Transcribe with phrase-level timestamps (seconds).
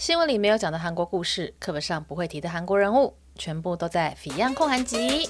[0.00, 5.26] 新闻里没有讲的韩国故事，课本上不会提的韩国人物，全部都在《Fion 焢韩集》。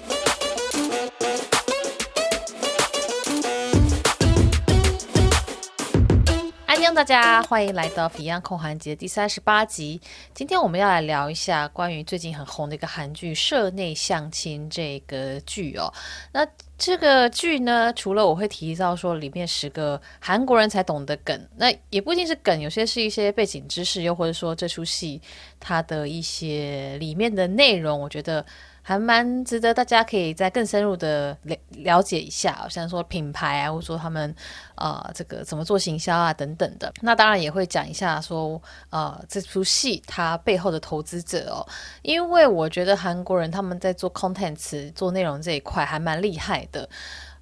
[6.91, 10.01] 欢迎大家，欢迎来到《Fion 焢韩集》的第三十八集。
[10.35, 15.95] 今天我们要来聊一下关于最近很红的一个韩剧《社内相亲》这个剧哦。
[16.33, 16.45] 那
[16.77, 25.23] 这个剧呢，除了我会提到说里面十个韩国人才懂的梗，那也不一定是梗，有些是一些背景知识，又或者说这出戏
[25.61, 28.45] 它的一些里面的内容，我觉得。
[28.83, 34.35] 还蛮值得大家可以再更深入的了了解一下，像说品牌啊，或者说他们
[34.75, 36.93] 啊这个怎么做行销啊等等的。
[37.01, 41.67] 那当然也会讲一下说啊这出戏它背后的投资者哦，
[42.03, 46.89] 因为我觉得韩国人他们在做 content 做内容这一块还蛮厉害的。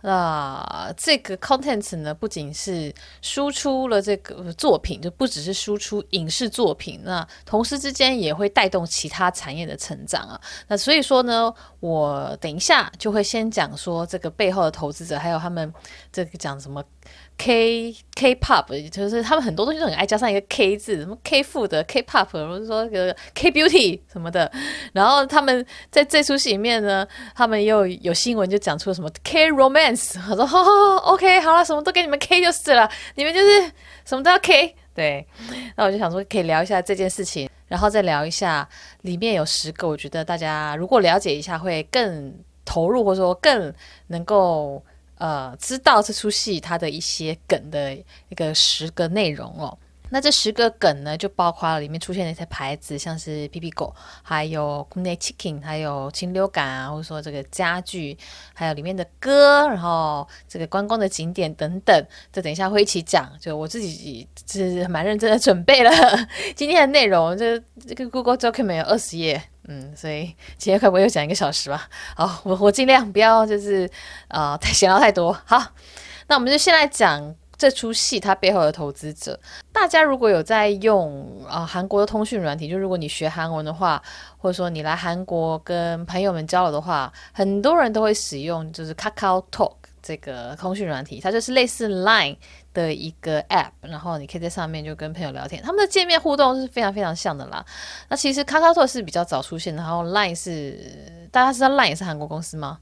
[0.01, 10.41] 那这个 contents 呢，不仅是输出了这个作品，就不只是输出影视作品，那同时之间也会带动其他产业的成长啊。
[10.69, 15.73] 那所以说呢，我等一下就会先讲说这个背后的投资者，还有他们
[16.13, 16.83] 这个讲什么。
[17.39, 24.51] K K pop 就是他们很多东西都很爱加上一个 K 字，什么 K 富的 K pop，或者说个 K beauty 什么的。
[24.93, 33.73] 然后他们在这出戏里面呢，他们又有新闻就讲出了什么 K romance，我说哈哈 OK 好了，什么都给你们 K 就是了，你们就是
[34.05, 34.75] 什么都要 K。
[34.93, 35.25] 对，
[35.77, 38.69] 那我就想说可以聊一下这件事情，然后再聊一下
[39.03, 43.73] 里面有十个，我觉得大家如果了解一下会更投入，或者说更
[44.09, 44.83] 能够。
[45.19, 49.77] 呃，知道这出戏它的一些梗的一个十个内容哦。
[50.11, 58.17] 那这十个梗呢，就包括了里面出现的一些牌子，像是 Bibigo，还有 Kune Chicken，还有禽流感啊，或者说这个家具，
[58.55, 62.07] 还有里面的歌，然后这个观光的景点等等。
[62.33, 63.31] 这等一下会一起讲。
[63.39, 65.91] 就我自己是蛮认真的准备了
[66.57, 69.43] 今天的内容，这这个 Google Document 有二十页。
[69.71, 71.89] 嗯，所以今天可不可以又讲一个小时吧？
[72.17, 73.89] 好，我我尽量不要就是
[74.29, 75.31] 呃太闲聊太多。
[75.45, 75.63] 好，
[76.27, 79.39] 那我们就先来讲这出戏它背后的投资者。
[79.71, 84.03] 大家如果有在用啊、韩国的通讯软体，就如果你学韩文的话，
[84.39, 92.37] 或者说你来韩国跟朋友们交流的话，很多人都会使用就是 KakaoTalk 这个通讯软体，它就是类似 Line。
[92.79, 97.65] 的一个 app，然后你可以在上面就跟朋友聊天，他们的界面互动是非常非常像的啦。
[98.09, 102.79] 那其实 Kakao 是比较早出现的，然后 Line 是大家知道 Line 也是韩国公司吗？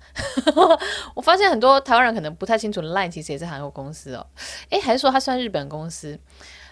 [1.16, 4.26] 我发现很多台湾人可能不太清楚 Line 其实也是韩国公司哦。
[4.68, 6.18] 诶，还是说它算日本公司？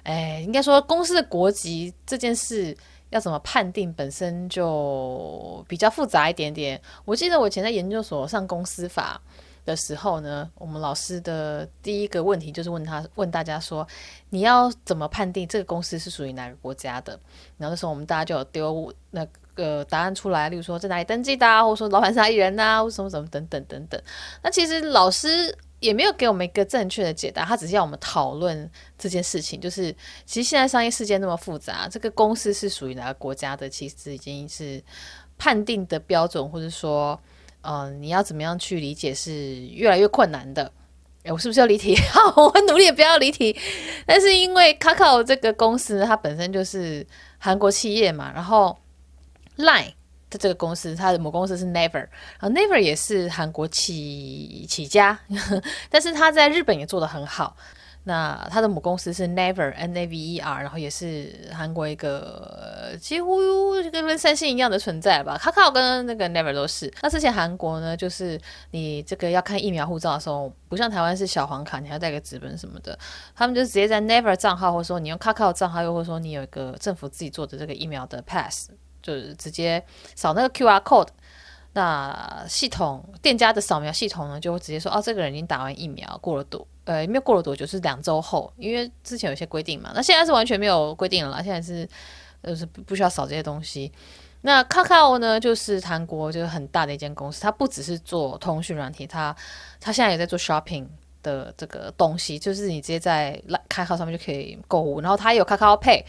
[0.02, 2.76] 诶，应该说公司的国籍这件事
[3.08, 6.78] 要怎么判定，本身就比较复杂一点点。
[7.06, 9.18] 我记得我以前在研究所上公司法。
[9.64, 13.86] 的时候呢，我们老师的第一个问题就是问他问大家说，
[14.30, 17.18] 你要怎么判定这个公司是属于哪个国家的？
[17.56, 24.00] 然后那时候我们大家就有丢那个答案出来，例如说在哪里登记的啊，或者说老板是哪里人啊，或什么什么等等等等。
[24.42, 29.58] 那其实老师也没有给我们一个正确的解答，他只是要我们讨论这件事情。
[29.58, 29.90] 就是
[30.26, 34.82] 其实现在商业世界那么复杂，这个公司是属于哪个国家的，其实已经是
[35.38, 37.18] 判定的标准，或者说。
[37.64, 40.70] 嗯、呃，你要怎么样去理解是越来越困难的。
[41.24, 41.96] 哎，我是不是要离题？
[42.12, 43.56] 好，我努力不要离题。
[44.06, 47.06] 但是因为 Kakao 这个公司，它本身就是
[47.38, 48.78] 韩国企业嘛，然后
[49.56, 49.94] Line
[50.28, 52.06] 的这个公司，它的母公司是 Never，
[52.38, 55.18] 然后 Never 也是韩国起起家，
[55.88, 57.56] 但是它在日本也做得很好。
[58.06, 63.38] 那他的母公司是 Never N A V E R，然后也是韩国一个几乎
[63.90, 65.38] 跟三星一样的存在吧。
[65.40, 66.92] Kakao 跟那个 Never 都是。
[67.00, 68.38] 那之前韩国呢，就是
[68.72, 72.98] 你这个要看疫苗护照的时候，不像台湾是小黄卡，你还要带个纸本什么的。
[73.34, 78.68] 他们就直接在 Never 账号，或者说你用 Kakao 账号，又或者说你有一个政府自己做的这个疫苗的 pass，
[79.02, 79.82] 就是直接
[80.14, 81.08] 扫那个 QR code。
[81.72, 89.92] 那系统店家的扫描系统呢，就会直接说哦，这个人已经打完疫苗，过了多呃，没有过了多久，是两周后，因为之前有些规定嘛。
[89.94, 91.88] 那现在是完全没有规定了，现在是
[92.42, 93.90] 呃是不不需要扫这些东西。
[94.42, 99.34] 那 Kakao 呢，就是韩国就是很大的一间公司，它不只是做通讯软体，它
[99.80, 100.86] 它现在也在做 shopping
[101.22, 106.04] 的这个东西，就是你直接在 Kakao 上面就可以购物，然后它也有 Kakao Pay。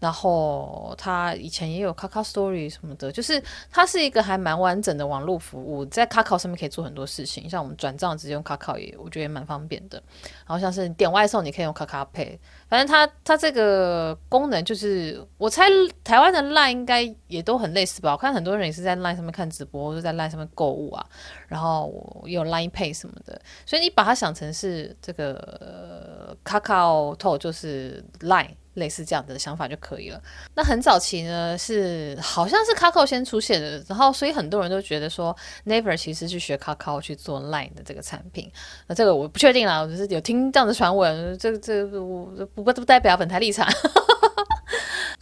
[0.00, 10.02] 然后它以前也有 Kakao Story 什么的，就是它是一个还蛮完整的网络服务，在 Kakao 上面可以做很多事情，像我们转账直接用 Kakao 也，我觉得也蛮方便的。
[10.46, 12.38] 然后像是点外送，你可以用 Kakao Pay，
[12.68, 15.66] 反正它它这个功能就是，我猜
[16.02, 18.12] 台湾的 Line 应该也都很类似吧？
[18.12, 21.06] 我看很多人也是在 Line 上面看直播，或者在 Line 上面购物啊，
[21.46, 28.54] 然后也有 Line Pay 什么的，所以你把它想成是这个 Kakao Talk 就是 Line。
[28.74, 30.20] 类似这样的想法就可以了。
[30.54, 35.36] 那很早期呢，是好像是 Kakao 先出现的，然后所以很多人都觉得说
[35.66, 38.50] ，Never 其实去学 Kakao 去做 Line 的这个产品。
[38.86, 43.66] 那这个我不确定啦，我只是有听这样的传闻，这个这个我不不不代表本台立场。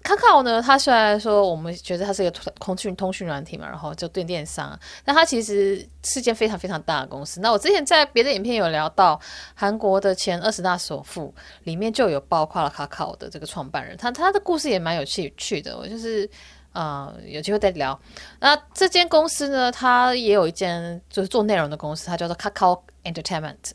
[0.08, 7.40] Kakao 呢，它虽然说我们觉得它是一个通讯通讯软体嘛，然后就电电商，但它其实是件非常非常大的公司。
[7.40, 9.20] 那我之前在别的影片有聊到，
[9.54, 11.34] 韩国的前二十大首富
[11.64, 15.76] 里面就有包括了 Kakao 的这个创办人，他他的故事也蛮有趣趣的。
[15.76, 16.26] 我就是
[16.72, 18.00] 呃有机会再聊。
[18.40, 23.72] 那这间公司呢，它也有一间就是做内容的公司，它叫做 Kakao Entertainment。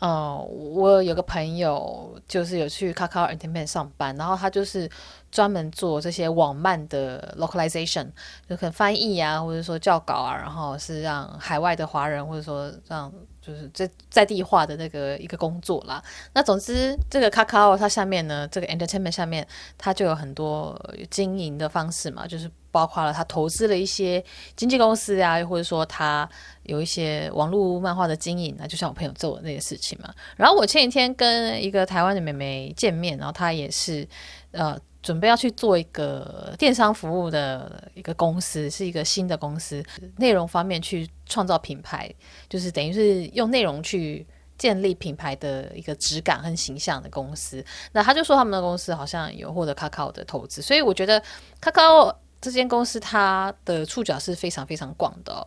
[0.00, 4.90] 哦、我有个朋友就是有去 Kakao Entertainment 上班，然后他就是
[5.30, 8.08] 专门做这些网漫的 localization，
[8.48, 16.02] 就可能翻译啊，或者说教稿啊，然后是让海外的华人或者说让就是在在地化的那个一个工作啦。
[16.32, 19.46] 那总之，这个 Kakao 它下面呢，这个 Entertainment 下面
[19.76, 20.78] 它就有很多
[21.10, 22.50] 经营的方式嘛，就是。
[22.72, 26.30] 包括了他投资了一些经纪公司呀啊，或者说他
[26.62, 30.14] 有一些网络漫画的经营啊，就像我朋友做的那些事情嘛。
[30.36, 34.06] 然后我前几天跟一个台湾的妹妹见面，然后她也是
[34.52, 39.82] 呃准备要去做一个电商服务的一个公司，是一个新的公司，
[40.16, 42.12] 内容方面去创造品牌，
[42.48, 44.26] 就是等于是用内容去
[44.58, 47.64] 建立品牌的一个质感和形象的公司。
[47.92, 51.22] 那他就说他们的公司好像有获得卡卡奥的投资，所以我觉得
[51.60, 52.20] 卡卡奥。
[52.40, 55.46] 这间公司它的触角是非常非常广的哦。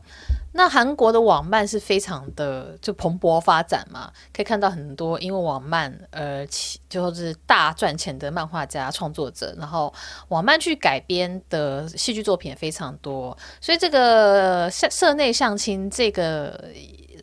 [0.54, 9.92] 那韩国的网漫是非常的就蓬勃发展嘛，可以看到很多因为网漫而起就是大赚钱的漫画家创作者，然后
[10.28, 13.36] 网漫去改编的戏剧作品也非常多。
[13.60, 16.70] 所以这个社社内相亲这个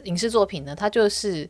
[0.05, 1.49] 影视作品呢，它就是。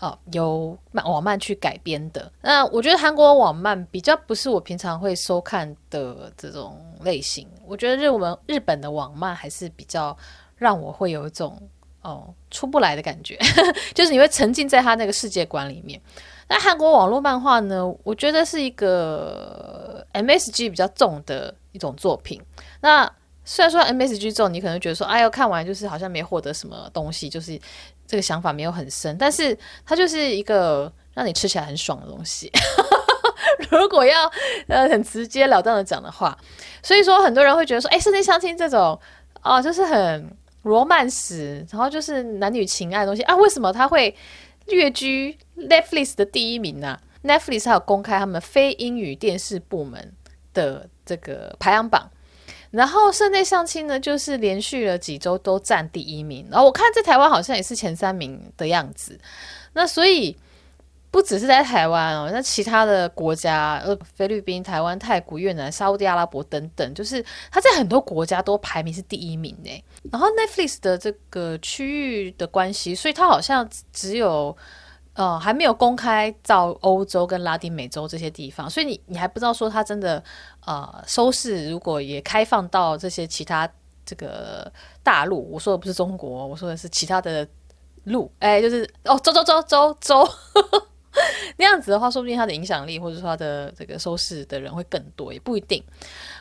[0.00, 2.32] 哦，由漫网漫去改编的。
[2.40, 7.46] 那我觉得韩国网漫比较不是我平常会收看的这种类型。
[7.66, 10.16] 我觉得日文日本的网漫还是比较
[10.56, 11.60] 让我会有一种
[12.00, 13.38] 哦出不来的感觉，
[13.94, 16.00] 就是你会沉浸在他那个世界观里面。
[16.48, 22.40] 那韩国网络漫画呢，我觉得是一个 MSG 比较重的一种作品。
[22.80, 23.08] 那
[23.44, 27.60] 虽然说 MSG 重，你可能觉得说，哎呦，看完就是好像没获得什么东西，就是。
[28.10, 32.50] 这个想法没有很深，但是它就是一个让你吃起来很爽的东西。
[33.70, 34.28] 如果要
[34.66, 36.36] 呃很直截了当的讲的话，
[36.82, 38.98] 所以说很多人会觉得说，哎，社内相亲这种
[39.42, 44.12] 哦、就是很罗曼史，然后就是男女情爱的东西啊，为什么它会
[44.66, 50.12] 跃居 Netflix 的第一名呢、？Netflix 还有公开他们非英语电视部门
[50.52, 52.10] 的这个排行榜。
[52.70, 56.46] 然后社内相亲呢，就是连续了几周都占第一名。
[56.50, 59.18] 然后我看在台湾好像也是前三名的样子。
[59.72, 60.36] 那所以
[61.10, 69.84] 不只是在台湾哦，那其他的国家，呃，菲律宾、台湾、泰国、越南、沙乌地阿拉伯等等，就是它在很多国家都排名是第一名呢。
[70.12, 74.56] 然后 Netflix 的这个区域的关系，所以它好像只有。
[75.14, 80.22] 呃，还没有公开到欧洲跟拉丁美洲这些地方，所以你你还不知道说它真的
[80.70, 83.68] 呃收视如果也开放到这些其他
[84.06, 84.70] 这个
[85.02, 87.46] 大陆，我说的不是中国，我说的是其他的
[88.04, 90.28] 路，哎，就是哦，走走走走走。
[91.56, 95.82] 那样子的话，说不定他的影响力，或者说他的这个收视的人会更多，也不一定。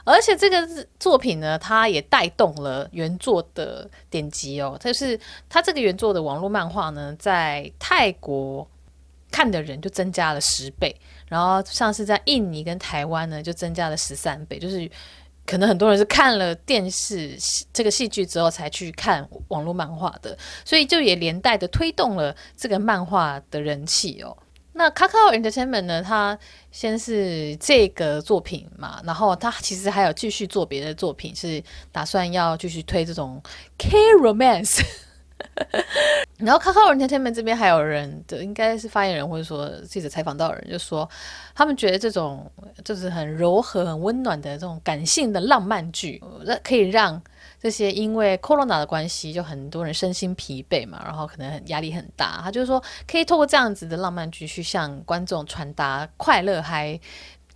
[0.04, 4.78] 而且这个作品呢，它也带动了原作的点击哦。
[4.80, 5.20] 就是
[5.50, 8.66] 它这个原作的网络漫画呢，在泰国
[9.32, 10.96] 看的人就增加了十倍，
[11.30, 14.60] 然后像是在印尼跟台湾呢，就增加了十三倍。
[14.60, 14.90] 就是
[15.46, 17.38] 可能很多人是看了电视
[17.72, 24.36] 这个戏剧之后才去看网络漫画的，所以就也连带的推动了这个漫画的人气哦。
[24.74, 26.02] 那 Kakao Entertainment 呢？
[26.02, 26.38] 它
[26.72, 33.42] 先是这个作品嘛，然后它其实还有继续做别的作品，是打算要继续推这种
[33.78, 34.82] K romance。
[36.38, 41.10] 然后，Corona Team 这边还有人的，应该是发言人或者说记者采访到的人就说，
[41.54, 42.50] 他们觉得这种
[42.84, 46.22] 就是很柔和、很温暖的这种感性的浪漫剧，
[46.64, 47.22] 可以让。
[47.62, 52.40] 这些因为 Corona 的关系，就很多人身心疲惫嘛，然后可能很压力很大。
[52.42, 56.98] 他就是说，可以透过这样子的浪漫剧去向观众传达快乐，还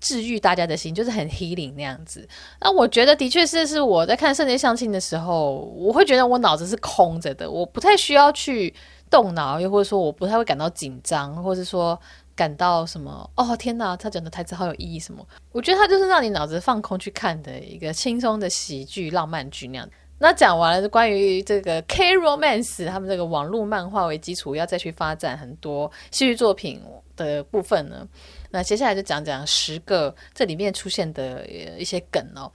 [0.03, 2.27] 治愈大家的心，就是很 healing 那样子。
[2.61, 8.71] 那我觉得的确是，是我在看圣洁相亲的时候，我会觉得我脑子是空着的，我不太需要去
[9.09, 11.99] 动脑，又或者说我不太会感到紧张，或者说。
[12.35, 13.29] 感到什么？
[13.35, 15.23] 哦天哪，他讲的台词好有意义什么？
[15.51, 19.87] 我觉得他就是让你脑子放空去看的一个轻松的喜剧浪漫剧那样。
[20.17, 26.81] 那讲完了关于这个 K Romance 他们这个网络漫画为基础要再去发展很多戏剧作品
[27.15, 28.07] 的部分呢？
[28.53, 32.51] 那接下来就讲讲十个这里面出现的一些梗哦。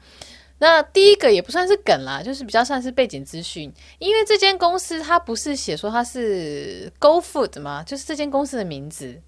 [0.60, 3.72] 那第一个也不算是梗啦，就是比较算是背景资讯。
[3.98, 9.20] 因为这间公司它不是写说它是 Go Food 嘛，就是这间公司的名字。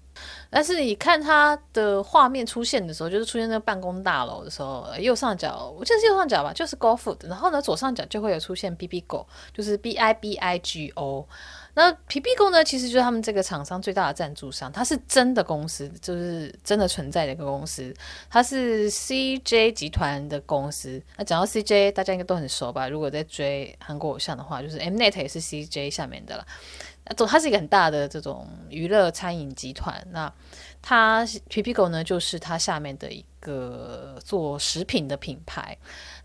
[0.49, 7.27] 但是你看它的画面出现的时候，就是出现在办公大楼的时候，右上角我记得是右上角吧，就是 Go Food。
[7.27, 11.27] 然后呢，左上角就会有出现 Bibigo，就是 B I B I G O。
[11.73, 17.93] 那皮皮狗呢，其实就是他们这个厂商最大的赞助商，它是真的公司，就是真的存在的一个公司，
[18.29, 21.01] 它是 CJ 集团的公司。
[21.17, 22.89] 那讲到 CJ，大家应该都很熟吧？
[22.89, 26.45] 如果在追韩国偶像的话，就是 Mnet 也是 CJ 下面的了。
[27.15, 30.05] 总，它是一个很大的这种娱乐餐饮集团。
[30.11, 30.31] 那
[30.81, 35.77] 它皮皮狗呢，就是它下面的一个做食品的品牌。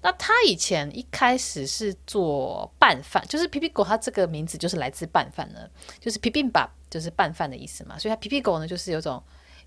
[0.03, 7.99] 那它以前一开始是做拌饭，就是皮皮狗它这个名字就是来自拌饭的，就是 bibimbap 就是拌饭的意思嘛。
[7.99, 9.23] 所以它皮皮狗呢，就是有种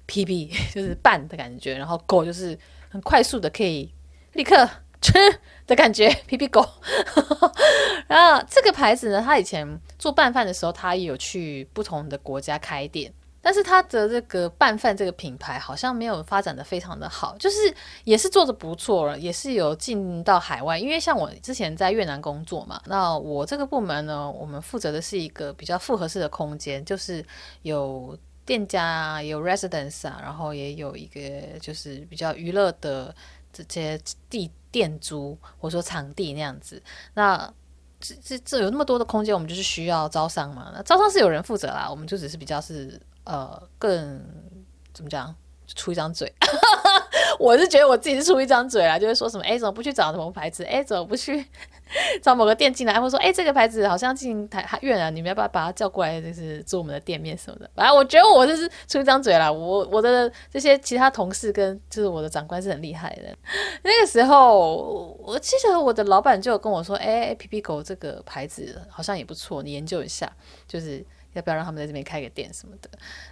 [0.05, 2.57] 皮皮 就是拌的感觉，然后狗就是
[2.89, 3.93] 很快速的可以
[4.33, 4.69] 立刻
[5.01, 5.13] 吃
[5.67, 6.67] 的感觉， Bibigo。
[8.07, 13.13] 然后这个牌子呢，它以前做拌饭的时候，它也有去不同的国家开店。
[13.49, 20.77] 但是他的这个拌饭这个品牌好像没有发展的非常的好，就是也是做的不错了，也是有进到海外。
[20.77, 27.25] 因为像我之前在越南工作嘛，那我这个部门呢，我们负责的是一个比较复合式的空间，就是
[27.63, 28.15] 有
[28.45, 31.19] 店家啊，有 residence 啊，然后也有一个
[31.59, 33.15] 就是比较娱乐的
[33.51, 36.79] 这些地店租或者说场地那样子。
[37.15, 37.51] 那
[37.99, 40.71] 这这这有那么多的空间，我们就是需要招商嘛。
[40.73, 42.99] 那招商是有人负责啦，我们就只是比较是。
[43.25, 44.19] 呃，更
[44.91, 45.35] 怎么讲？
[45.75, 46.33] 出一张嘴，
[47.37, 50.63] 我是觉得我自己是出一张嘴啦，就是说什么，哎，怎么不去找什么牌子？
[50.63, 51.45] 哎，怎么不去
[52.21, 52.99] 找某个店进来？
[52.99, 57.69] 或说，哎，这个牌子好像进台还越南，你们要不要把它叫过来，就是做我们的店面什么的？
[57.75, 59.51] 反正我觉得我就是出一张嘴啦。
[59.51, 63.35] 我我的这些其他同事跟就是我的长官是很厉害的。
[63.83, 70.31] 那个时候，我记得我的老板就有跟我说，哎皮皮狗这个牌子好像也不错，你研究一下，
[70.67, 71.05] 就是。
[71.33, 72.89] 要不要让他们在这边开个店什么的？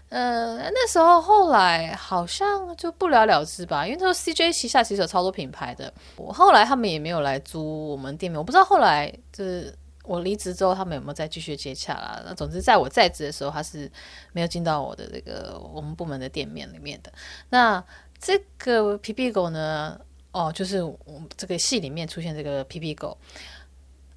[0.10, 5.92] 呃，那时候后来好像就不了了之吧，因为那时候 CJ 旗下其实有超多品牌的。
[6.16, 9.74] 我后来他们也没有来租我们店面，我不知道后来就是
[10.04, 12.22] 我离职之后他们有没有再继续接洽啦。
[12.26, 13.92] 那总之在我在职的时候，他是
[14.32, 17.12] 没有进到我的这个我们部门的店面里面的。
[17.50, 17.84] 那
[18.20, 20.00] 这个皮皮狗呢？
[20.34, 23.18] 哦，就是我们这个戏里面出现这个皮皮狗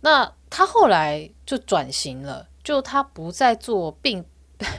[0.02, 2.46] 那他后来就转型了。
[2.62, 4.25] 就他不再做饼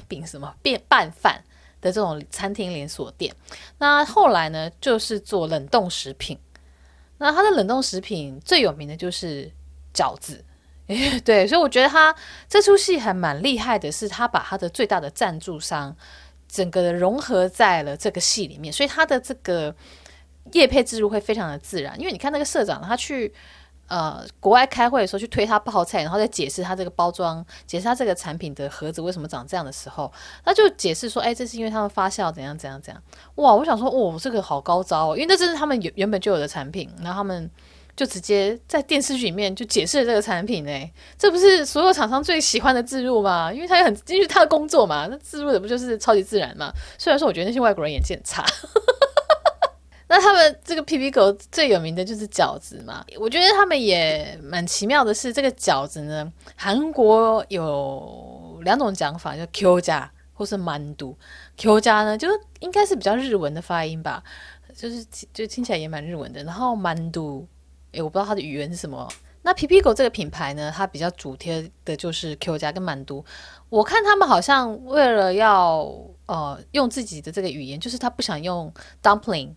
[0.07, 1.43] 饼 什么便拌饭
[1.81, 3.33] 的这种餐厅连锁店，
[3.79, 6.37] 那后来呢，就是做冷冻食品。
[7.17, 9.51] 那他的冷冻食品最有名的就是
[9.93, 10.43] 饺子，
[11.25, 12.15] 对，所以我觉得他
[12.47, 15.95] 这出戏还蛮厉害的，是他把他的最大的赞助商
[16.47, 19.75] 整个的融合在了这个戏里面，所以他的这个
[20.53, 21.99] 业配置入会非常的自然。
[21.99, 23.33] 因为你看那个社长他去。
[23.91, 30.09] 呃，国外开会的时候去推他泡菜，然后再解释他这个包装，解释他这个产品的盒子为什么长这样的时候，
[30.45, 33.03] 他就解释说，哎，这是因为他们发酵怎样怎样怎样。
[33.35, 37.51] 哇，我想说，哦，这个好高招哦，因为那真是他们原原本就有的产品，然后他们
[37.97, 43.51] 就直接在电视剧里面就解释了这个产品，哎，这不是所有厂商最喜欢的自入吗？
[43.51, 46.71] 因为他也很，因为他的工作嘛，那自入的不就是超级自然嘛？
[46.97, 48.45] 虽然说我觉得那些外国人演技很差。
[50.13, 61.15] 那他们这个皮皮狗最有名的就是饺子嘛，我觉得他们也蛮奇妙的是，这个饺子呢，韩国有两种讲法，叫 Q 加或是 Mandu。
[61.57, 62.27] Gyoza 呢，就
[62.59, 64.21] 应该是比较日文的发音吧，
[64.75, 66.43] 就是就听起来也蛮日文的。
[66.43, 67.45] 然后 Mandu，
[67.93, 69.07] 诶，我不知道它的语言是什么。
[69.43, 73.23] 那皮皮狗这个品牌呢，它比较主贴的就是 Q 加跟 Mandu。
[73.69, 75.89] 我看他们好像为了要
[76.25, 78.69] 呃用自己的这个语言，就是他不想用
[79.01, 79.53] dumpling。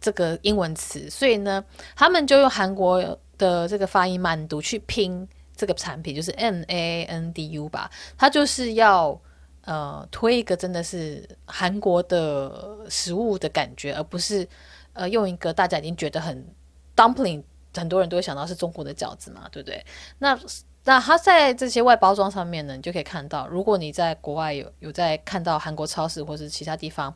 [0.00, 1.64] 这个英文词，所以呢，
[1.96, 5.26] 他们就用韩国的这个发音慢读去拼
[5.56, 7.90] 这个产品，就是 M A N D U 吧。
[8.16, 9.18] 他就是要
[9.64, 14.46] 呃推一个真的是韩国的食物的感觉，而不是
[14.92, 16.46] 呃用一个大家已经觉得很
[16.94, 17.42] dumpling，
[17.74, 19.84] 很多人都会想到是中国的饺子嘛，对不对？
[20.18, 20.38] 那
[20.84, 27.12] 那它在这些外包装上面呢，你就可以看到，如果你在国外有有在看到韩国超市或是其他地方。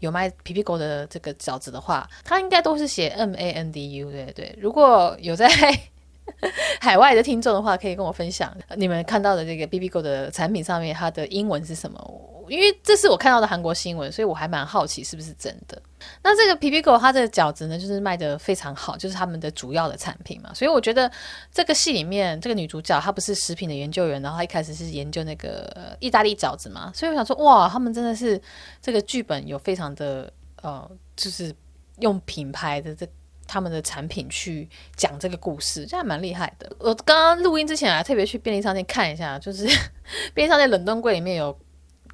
[0.00, 4.54] 有卖皮皮狗的这个饺子的话，它应该都是写 M A N D U，对对。
[4.60, 5.48] 如果有在
[6.80, 12.39] 海外的听众的话，可以跟我分享你们看到的这个 B B 狗的产品上面它的英文是什么？
[12.50, 15.80] 因为这是我看到的韩国新闻，所以我还蛮好奇是不是真的。
[16.22, 20.52] 那这个 Bibigo 它的饺子呢，就是卖得非常好，就是他们的主要的产品嘛。
[20.52, 21.10] 所以我觉得
[21.52, 26.90] 这个戏里面这个女主角她不是食品的研究员，然后她一开始是研究那个意大利饺子嘛。
[26.94, 28.40] 所以我想说，哇，他们真的是
[28.82, 31.54] 这个剧本有非常的呃，就是
[32.00, 33.06] 用品牌的这
[33.46, 36.70] 他们的产品去讲这个故事，这还蛮厉害的。
[36.78, 39.66] 我刚刚录音之前还特别去便利商店看一下，就是
[40.34, 41.56] 便利商店冷冻柜里面有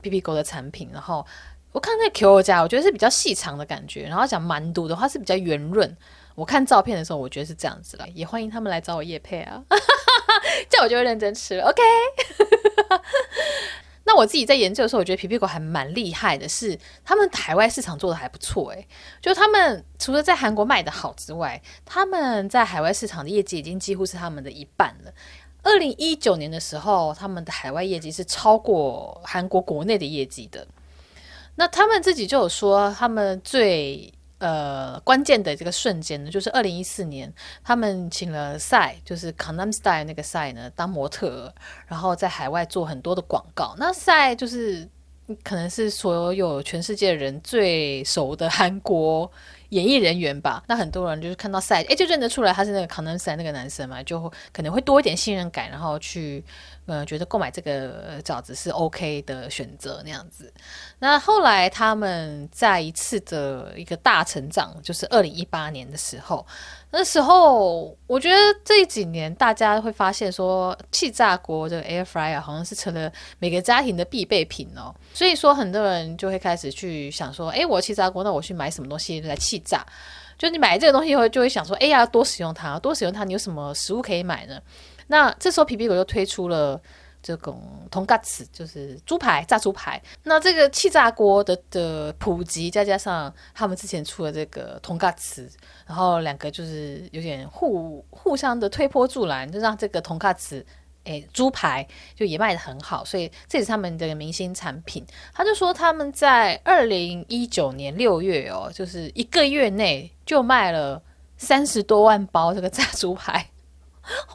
[0.06, 1.26] 皮皮狗的产品，然后
[1.72, 5.96] 我看那 Q 加，我觉得是比较细长的感觉，然后讲蛮多的话是比较圆润。
[6.36, 9.62] 我看照片的时候，我觉得是这样子了，也欢迎他们来找我夜配啊，
[10.70, 11.64] 这样我就会认真吃了。
[11.64, 11.82] OK，
[14.04, 18.86] 那我自己在研究的时候，我觉得皮皮狗还蛮厉害的是，他们海外市场做的还不错诶，
[19.20, 25.12] 就他们除了在韩国卖的好之外，他们在海外市场的业绩已经几乎是他们的一半了。
[25.66, 30.64] 二零一九年的时候，他们的海外业绩是超过韩国国内的业绩的。
[31.56, 37.32] 那他们自己就有说，他们最呃，关键的这个瞬间呢，就是二零一四年，
[37.64, 41.52] 他们请了赛就是 Gangnam Style 那个赛呢当模特，
[41.88, 43.74] 然后在海外做很多的广告。
[43.76, 44.88] 那赛就是
[45.42, 49.28] 可能是所有全世界人最熟的韩国
[49.70, 50.62] 演艺人员吧。
[50.66, 56.44] 那很多人就是看到赛哎，就认得出来他是那个 Gangnam Style 那个男生嘛，就可能会多一点信任感，然后去。
[56.88, 60.52] 呃，觉得购买这个饺子是 OK 的选择那样子。
[61.00, 66.46] 那后来他们再一次的一个大成长，就是二零一八年的时候。
[66.88, 74.94] 那时候我觉得这几年大家会发现说，气炸锅这个 Air Fryer 好像是成了每个家庭的必备品哦。
[75.12, 79.84] 所以说很多人就会开始去想说，哎，我气炸锅，那我去买什么东西来气气炸。
[80.38, 84.60] 就你买这个东西以后，就会想说，哎呀，多使用它，多使用它，你有什么食物可以买呢？
[85.06, 86.78] 那这时候皮皮狗就推出了
[87.22, 90.00] 这种铜嘎子，就是猪排炸猪排。
[90.24, 95.48] 那这个气炸锅的的普及，再加上他们之前出了这个铜嘎子，
[95.86, 100.64] 然后两个就是有点互互相的推波助澜，就让这个铜嘎子
[101.06, 103.04] 스， 哎，猪排就也卖得很好。
[103.04, 105.04] 所以这也是他们的明星产品。
[105.32, 111.00] 他就说他们在二零一九年六月哦，就是一个月内就卖了
[111.36, 113.48] 三十多万包这个炸猪排，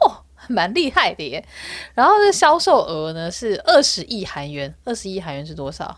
[0.00, 0.12] 嚯！
[0.48, 1.46] 蛮厉害的耶，
[1.94, 5.96] 然后这销售额呢是二十亿韩元，二十亿韩元是多少？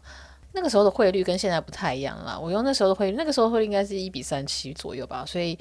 [0.53, 2.39] 那个时候的汇率跟现在不太一样了。
[2.39, 5.59] 我用那时候的汇率，那个时候汇率应该是一比三七左右吧，所以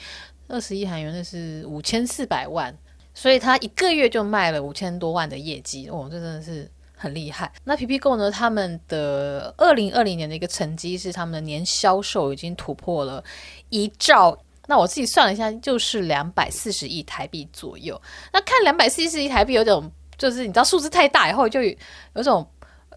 [0.49, 2.77] 二十亿韩元那是五千四百万，
[3.13, 7.52] 所以他一个月就卖了五千多万的业绩，哦，这真的是很厉害。
[7.63, 13.23] 那 Pipico 呢，他们的二零二零年的一个成绩是他们的年销售已经突破了
[13.69, 14.38] 一兆。
[14.65, 18.02] 那我自己算了一下，就是两百四十亿台币左右。
[18.32, 22.49] 那看两百四十亿台币，有种就是你知道数字太大以后，就有种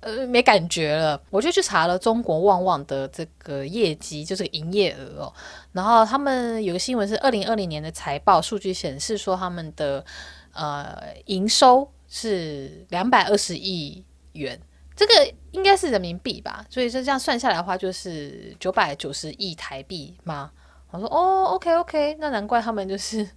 [0.06, 1.20] 呃没感觉了。
[1.30, 5.32] 我就去查了中国旺旺的这个业绩，就是营业额哦。
[5.72, 10.04] 然后他们有个新闻是二零二零年的财报数据显示说，他们的
[10.52, 14.58] 呃营收是两百二十亿元，
[14.94, 15.12] 这个
[15.50, 16.64] 应该是人民币吧？
[16.70, 20.52] 所以说这样算下来的话，就是九百九十亿台币吗？
[20.92, 23.28] 我说哦，OK OK，那难怪他们就是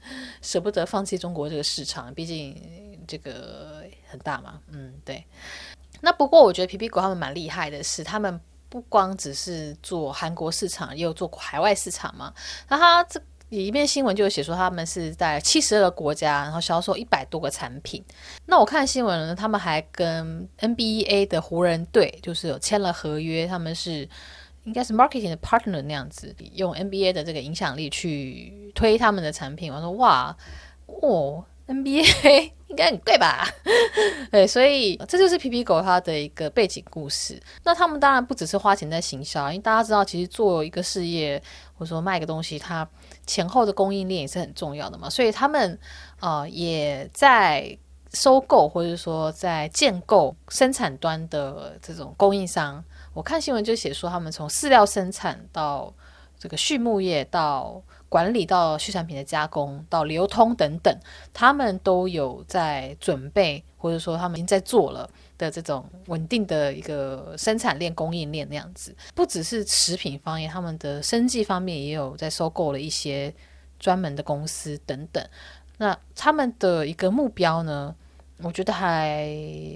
[0.42, 2.56] 舍不得放弃中国这个市场，毕竟
[3.08, 4.62] 这个很大嘛。
[4.72, 5.26] 嗯，对。
[6.02, 12.34] 那不过我觉得 Pipico 他们蛮厉害的是，他们不光只是做韩国市场，也有做海外市场嘛。
[12.68, 18.04] 那他这里面新闻就有写说，他们是在七十二个国家，然后销售一百多个产品。
[18.46, 24.08] 那我看新闻呢，他们还跟 NBA 的湖人队就是有签了合约，他们是。
[24.66, 29.74] 应该是 marketing 的 partner 那样子，用 NBA 的这个影响力去推他们的产品。
[29.74, 30.36] 我说哇，
[30.86, 33.48] 哦，NBA 应该很贵吧？
[34.30, 37.42] 对，所以这就是皮皮狗它的一个背景故事。
[37.64, 41.42] 那他们当然不只是花钱在行销，因为大家知道，其实做一个事业
[41.76, 42.88] 或者说卖个东西，它
[43.26, 45.10] 前后的供应链也是很重要的嘛。
[45.10, 45.80] 所以他们
[46.20, 47.78] 呃也在
[48.14, 52.84] 收购或者说在建构生产端的这种供应商。
[53.14, 55.94] 我看新闻就写说，他们从饲料生产到
[56.38, 60.94] 这个畜牧业，到管理，到畜产品的加工，到流通等等，
[61.32, 68.96] 他们都有在准备，或者说他们已经在做了的这种稳定的一个生产链、供应链那样子。
[69.16, 73.34] 不只是食品方面，他们的生计方面也有在收购了一些
[73.80, 75.24] 专门的公司等等。
[75.78, 77.96] 那他们的一个目标呢？
[78.42, 79.30] 我觉得还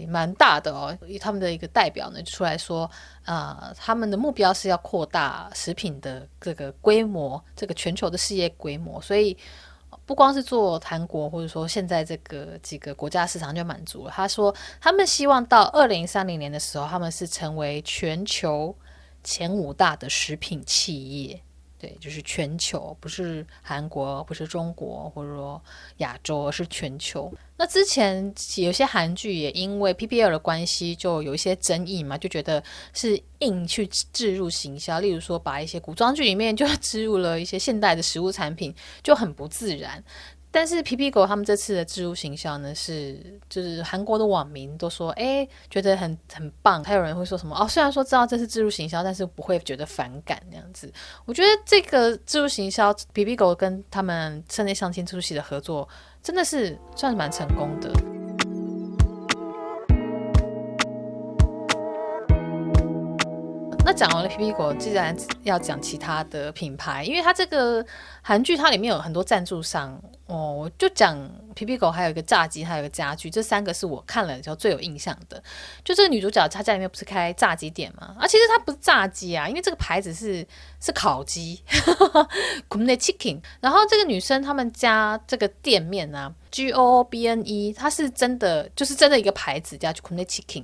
[0.08, 2.90] 蛮大的哦，他们的一个代表呢出来说，
[3.26, 9.38] 啊、他们的目标是要扩大食品的这个规模，这个全球的事业规模，所以
[10.06, 14.12] 不光是做韩国，或者说现在这个几个国家市场就满足了。
[14.12, 18.74] 他说，他们希望到二零三零年的时候，他们是成为全球
[19.24, 21.42] 前五大的食品企业。
[21.84, 25.62] 对，就是全球，不是韩国，不是中国，或者说
[25.98, 27.30] 亚洲，而是全球。
[27.58, 40.02] 那之前有些韩剧也因为 PPL 的关系，就有一些争议嘛，就觉得是硬去置入行销，例如说把一些古装剧里面就 置入了一些现代的食物产品，就很不自然。
[40.56, 46.84] 但是皮皮狗他们这次的自入行销呢，是就是韩国的网民都说，哎，觉得很很棒。
[46.84, 50.94] 还有人会说什么哦，虽然说知道这是自入行销，但是不会觉得反感那样子。
[51.26, 55.90] 我觉得这个自入行销，皮皮狗跟他们社内相亲这出戏的合作，
[56.22, 58.13] 真的是算是蛮成功的。
[63.94, 67.86] 讲完了皮皮狗，既然要讲其他的品牌，因为它这个
[68.22, 70.02] 韩剧它里面有很多赞助商。
[70.26, 71.16] 哦，我就讲
[71.54, 75.42] 皮皮狗，还有一个炸鸡，还有一个家具，这三个是我看了之后最有印象的。
[75.84, 78.16] 就这个女主角，她家里面不是开炸鸡店吗？
[78.18, 80.46] 啊，其实它不是炸鸡啊，因为这个牌子是
[80.80, 81.62] 是烤鸡，
[82.70, 83.42] Gubne Chicken。
[83.60, 90.64] 然后这个女生他们家这个店面呢、啊、，G O B N E，它是真的，就是真的一个牌子叫 Gubne Chicken。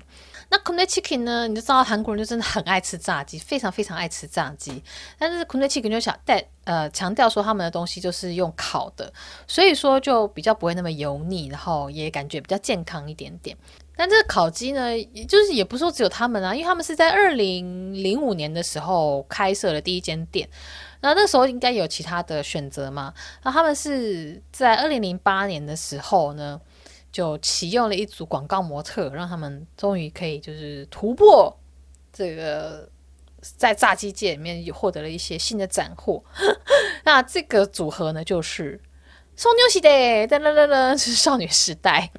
[0.50, 4.84] 那 Gubne Chicken 呢，你就知道韩国人就真的很爱吃炸鸡，非常非常爱吃炸鸡。
[5.18, 6.46] 但是 Gubne Chicken 就想带。
[6.66, 9.12] 呃，强调说他们的东西就是用烤的，
[9.48, 13.58] 所以说就比较不会那么油腻，然后也感觉比较健康一点点。
[13.96, 14.92] 但这个烤鸡呢，
[15.28, 20.48] 就是也不是说只有他们啊，因为他们是在二零零五年的时候开设了第一间店，
[21.02, 23.12] 那那时候应该有其他的选择嘛。
[23.42, 26.62] 那他们是在二零零八年的时候呢，
[27.12, 31.58] 就启用了一组广告模特，让他们终于可以就是突破
[32.12, 32.90] 这个。
[33.56, 36.22] 在炸鸡界里面也获得了一些新的斩获，
[37.06, 38.78] 那这个组合呢，就是
[39.38, 39.90] 送牛喜的
[40.28, 42.12] 噔噔噔噔，是少女时代。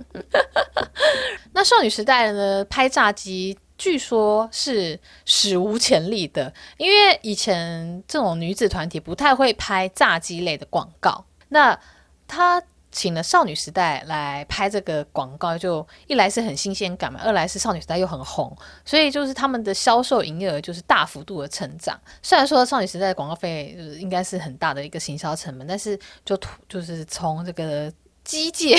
[1.53, 11.27] 那少女时代呢，拍炸鸡，据说是史无前例的，因为以前这种女子团体不太会拍炸鸡类的广告。
[11.51, 11.79] 那
[12.27, 12.63] 他。
[12.93, 21.99] 请了少女时代来拍这个广告，就一来是很新鲜感嘛，二来是少女时代又很红，所以就是他们的销售营业额就是大幅度的成长。
[22.23, 27.93] 虽然说少女时代的广告费应该是很大的一个行销成本，但是就突就是从这个
[28.25, 28.77] 机界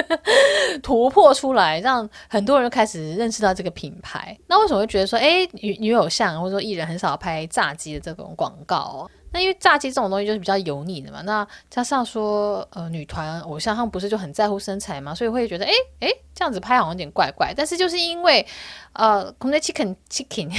[0.82, 4.36] 突破出来，让很多人开始认识到这个品牌。
[4.46, 9.10] 那为什么会觉得说，哎，女女偶像或者说艺人很少拍炸鸡的这种广告哦？
[9.30, 17.52] 那因为炸鸡这种东西就是比较油腻的嘛，那加上说呃女团偶像他们不是就很在乎身材嘛，所以会觉得哎哎这样子拍好像有点怪怪。
[17.54, 18.46] 但是就是因为
[18.94, 20.50] 呃 Gubne Chicken Chicken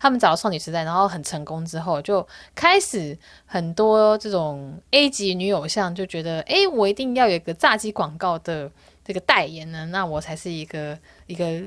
[0.00, 8.70] 他们找了少女时代，然后很成功之后，就开始很多这种 A 级女偶像就觉得哎我一定要有一个炸鸡广告的
[9.04, 11.60] 这个代言呢，那我才是一个一个。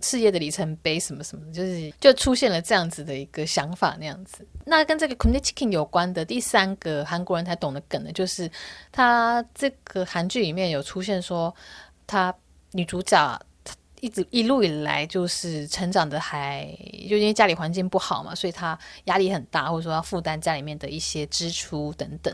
[0.00, 4.46] 事业的里程碑什么什么，就是就出现了这样子的一个想法那样子。
[4.64, 8.50] 那跟这个 Gubne Chicken 有关的第三个韩国人才懂的梗呢，就是
[8.92, 11.54] 他这个韩剧里面有出现说，
[12.06, 12.34] 他
[12.72, 13.40] 女主角
[14.00, 16.64] 一直一路以来就是成长的还
[17.08, 22.32] 就因为家里环境不好嘛，所以她压力很大，或者说要负担家里面的一些支出等等。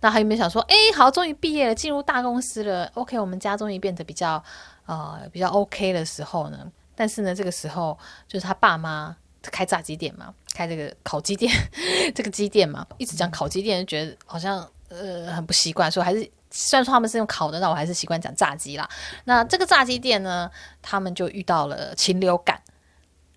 [0.00, 4.42] 那还有没有想说，哎，好，终于毕业了，进入大公司了，OK，我们家终于变得比较
[4.86, 6.70] 呃比较 OK 的时候呢？
[6.96, 11.52] 但是呢，这个时候就是他爸妈开炸鸡店嘛，开这个烤鸡店，
[12.12, 18.88] 这个鸡店嘛，一直讲烤鸡店，就觉得好像呃很不习惯，所以还是虽然说他们是用烤的，但我还是习惯讲炸鸡啦。
[19.24, 20.50] 那这个炸鸡店呢，
[20.82, 22.60] 他们就遇到了禽流感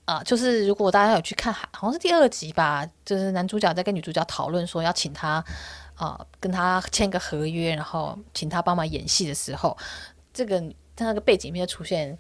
[0.06, 5.44] 啊、就是如果大家有去看，好像是第二集吧，就是男主角在跟女主角讨论说要请他
[5.94, 9.78] 啊、跟他签个合约，然后请他帮忙演戏的时候，
[10.34, 10.60] 这个
[10.96, 12.18] 他那个背景里面出现。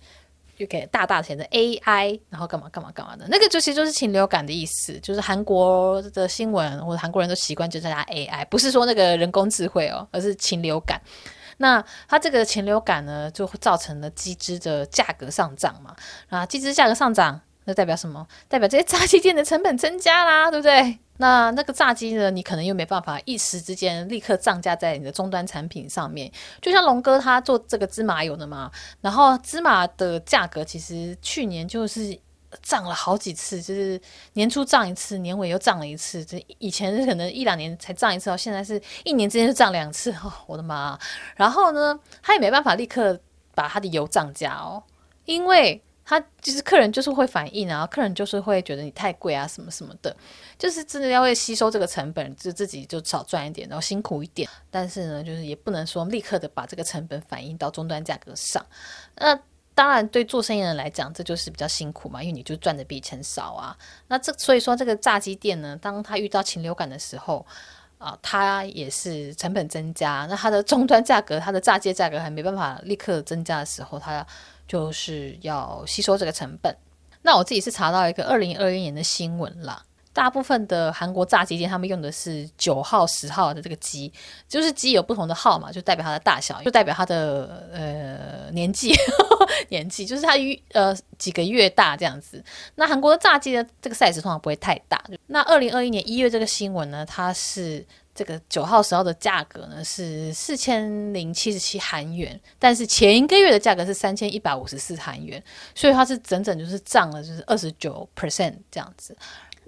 [0.59, 10.99] 就给大大写的 AI，然后干嘛干嘛干嘛的，那个就其实就是禽流感的意思，就是韩国的新闻或者韩国人都习惯就叫它 AI，不是说那个人工智慧哦，而是禽流感。
[11.55, 15.95] 那它这个禽流感呢，就会造成了鸡只的价格上涨嘛，
[16.27, 18.27] 啊，鸡只价格上涨，那代表什么？
[18.49, 20.99] 代表这些炸鸡店的成本增加啦，对不对？
[21.21, 26.31] 那那个炸鸡呢，你可能又没办法一时之间立刻涨价在你的终端产品上面。
[26.61, 32.17] 就像龙哥他做这个芝麻油的嘛，然后芝麻的价格其实去年就是
[32.61, 33.99] 涨了好几次，就是
[34.33, 36.23] 年初涨一次，年尾又涨了一次。
[36.23, 40.13] 这以前是可能一两年才涨一次，现在是一年之间就涨两次。
[40.23, 40.97] 哦，我的妈！
[41.35, 43.19] 然后呢，他也没办法立刻
[43.53, 44.81] 把他的油涨价哦，
[45.25, 45.83] 因为。
[46.09, 50.15] 他其实客人就是会反应，啊客人就是会觉得你太贵啊，什么什么的，
[50.57, 54.49] 就是真的要会吸收这个成本，就自己就少赚一点，然后辛苦一点。
[54.71, 58.65] 但是呢，就是也不能说立刻的把这个成本反映到终端价格上。
[59.17, 59.39] 那
[59.75, 63.77] 当然对做生意人来讲，这就是比较辛苦嘛，因为你就赚的比以前少啊。
[64.07, 67.45] 那这所以说这个炸鸡店呢，当他遇到禽流感的时候
[67.99, 74.25] 啊，它也是成本增加，那它的终端价格，它的炸鸡价格还没办法立刻增加的时候，它
[74.69, 76.73] 就是要吸收这个成本。
[77.21, 79.83] 那我自己是查到一个二零二一年的新闻啦。
[80.11, 84.11] 大部分的韩国炸鸡店，他们用的是九号、十号的这个鸡，
[84.49, 88.93] 就是鸡有不同的号嘛，就代表它的大小，就代表它的呃年纪，
[89.69, 90.33] 年纪就是它
[90.73, 92.43] 呃几个月大这样子。
[92.75, 95.01] 那韩国的炸鸡的这个 size 通常不会太大。
[95.27, 97.85] 那二零二一年一月这个新闻呢，它是
[98.19, 105.41] 这个九号、十号的价格呢是四千零七十七韩元，但是前一个月的价格是三千一百五十四韩元，
[105.73, 109.15] 所以它是整整就是涨了就是二十九 percent 这样子。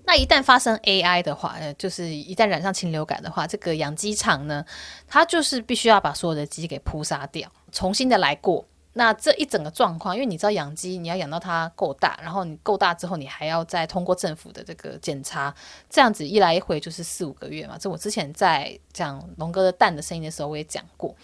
[0.04, 4.66] 那一旦发生 AI 的话，呃，就是一旦染上禽流感的话，这个养鸡场呢，
[5.08, 8.66] 它就是必须要把所有的鸡给扑杀掉，重新的来过。
[8.94, 15.54] 那这一整个状况，因为你知道养鸡，你要养到它够大，然后你够大之后，你还要再通过政府的这个检查，
[15.90, 17.78] 这样子一来一回就是四五个月嘛。
[17.80, 21.16] 这我之前在讲龙哥的蛋的声音的时候，我也讲过。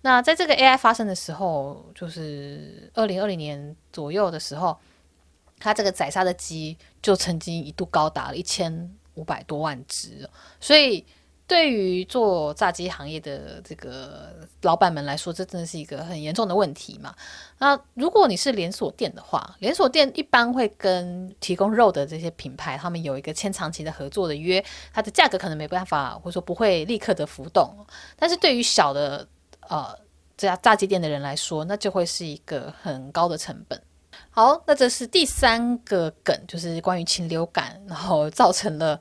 [0.00, 4.78] 那在这个 AI 发生的时候，就是二零二零年左右的时候。
[5.64, 11.06] 它这个宰杀的鸡就曾经一度高达了一千五百多万只，所以
[11.52, 17.14] 对于做炸鸡行业的这个老板们来说，这真的是一个很严重的问题嘛。
[17.58, 27.86] 那如果你是连锁店的话，连锁店一般会跟提供肉的这些品牌，他们有一个签长期的合作的约，它的价格可能没办法，或者说不会立刻的浮动。
[28.16, 29.28] 但是对于小的
[29.68, 29.94] 呃
[30.38, 33.78] 这家炸鸡店的人来说，那就会是一个很高的成本。
[34.30, 38.98] 好，那这是第三个梗，就是关于禽流感，然后造成了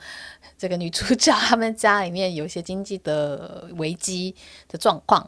[0.61, 4.35] 这个女主角他们家里面有一些经济的危机
[4.67, 5.25] 的状况。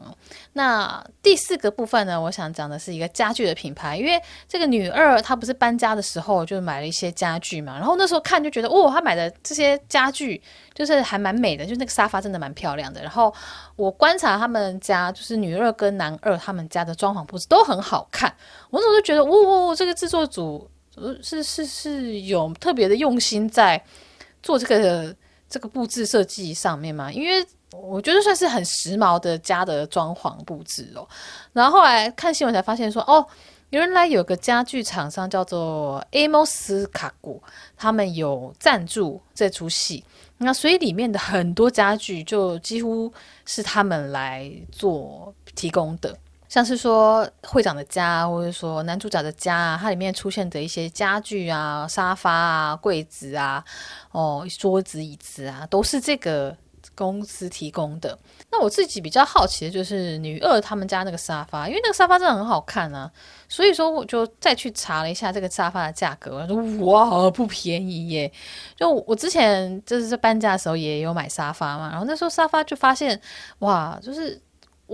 [0.52, 10.40] 那第四个部分呢，我想讲的是一个家具的品牌，因为这个女二她不是搬家的时候就买了一些家具嘛，然后那时候看就觉得，哦，她买的这些家具
[10.72, 13.02] 就是还蛮美的，就那个沙发真的蛮漂亮的。
[13.02, 13.34] 然后
[13.74, 18.32] 我观察他们家，就是女二跟男二他们家的装潢布置都很好看，
[18.70, 19.94] 我那时候就觉得，哦，哦，这个。
[19.94, 20.68] 制作组
[21.22, 23.82] 是是是有特别的用心在
[24.42, 25.16] 做这个
[25.48, 27.12] 这个布置设计上面嘛？
[27.12, 31.06] 因为我觉得算是很时髦的家的装潢布置哦。
[31.52, 33.26] 然后后来看新闻才发现说，哦，
[33.70, 37.42] 原来有个家具厂商叫做 Amos 卡古，
[37.76, 40.04] 他们有赞助这出戏，
[40.38, 43.12] 那所以里面的很多家具就几乎
[43.44, 46.16] 是他们来做提供的。
[46.54, 53.64] 像是说会长的家，或者说男主角的家啊，它里面出现的一些家具啊、沙发啊、柜子啊、
[54.12, 56.56] 哦桌子、椅子啊，都是这个
[56.94, 58.16] 公司提供的。
[58.52, 63.10] 那我自己比较好奇的就是女二他们家那个沙发，因为那个沙发真的很好看啊，
[63.48, 68.32] 所以说我就再去查了一下这个沙发的价格，我说哇，不便宜耶！
[68.76, 73.20] 就我之前就是在搬家的时候也有买沙发嘛，然后那时候沙发就发现
[73.58, 74.40] 哇，就是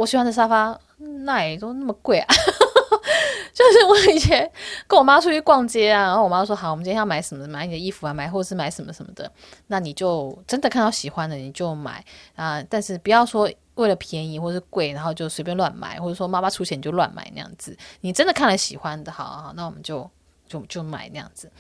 [0.00, 0.78] 我喜欢的沙发。
[1.24, 2.26] 那也都那么贵啊！
[3.54, 4.50] 就是我以前
[4.86, 7.46] 跟我妈出去逛街啊，然后我妈说：“好，我们今天要买什么？
[7.48, 9.30] 买你的衣服啊，买或是买什么什么的。”
[9.68, 12.04] 那你就真的看到喜欢的你就买
[12.36, 17.76] 啊，但是不要说为了便宜或是贵，然后就随便乱买，或者说妈妈出钱就乱买那样子。
[18.02, 20.08] 你真的看了喜欢的，好好好，那我们就
[20.46, 21.50] 就就买那样子。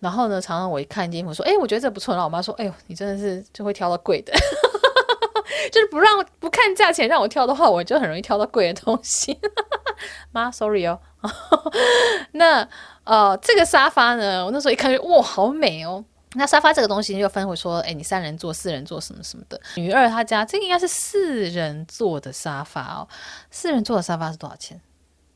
[0.00, 4.32] 然后呢，常常我一看衣服说：“哎，我觉得这不错。”然后我妈说：“哎呦，你真的是就会挑到贵的。”
[5.70, 9.38] 就是不让不看价钱让我挑的话，我就很容易挑到贵的东西。
[10.32, 11.00] 妈，sorry 哦。
[12.32, 12.68] 那
[13.04, 16.04] 呃，这个沙发呢，我那时候一看就哇，好美哦。
[16.34, 19.60] 那沙发这个东西就分为说，哎，你三人坐、四人坐什么什么的。
[19.76, 23.06] 女二她家这个应该是四人坐的沙发哦。
[23.50, 24.80] 四人坐的沙发是多少钱？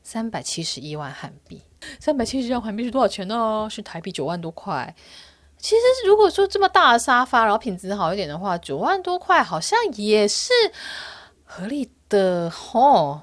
[0.01, 1.61] 三百七十一万韩币。
[1.99, 3.67] 三百七十一万韩币是多少钱呢？
[3.69, 4.95] 是台币九万多块。
[5.59, 10.53] 其实，如果说这么大的沙发，然后品质好一点的话，九万多块好像也是
[11.43, 13.19] 合理的吼。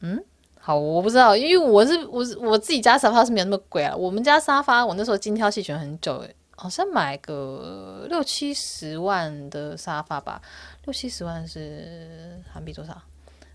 [0.00, 0.22] 嗯，
[0.58, 3.94] 好，我不知道，因为我是我我自己家沙发是没有那么贵啊。
[3.94, 6.22] 我们家沙发我那时候精挑细选很久，
[6.56, 10.42] 好像买个六七十万的沙发吧。
[10.84, 13.00] 六七十万是韩币多少？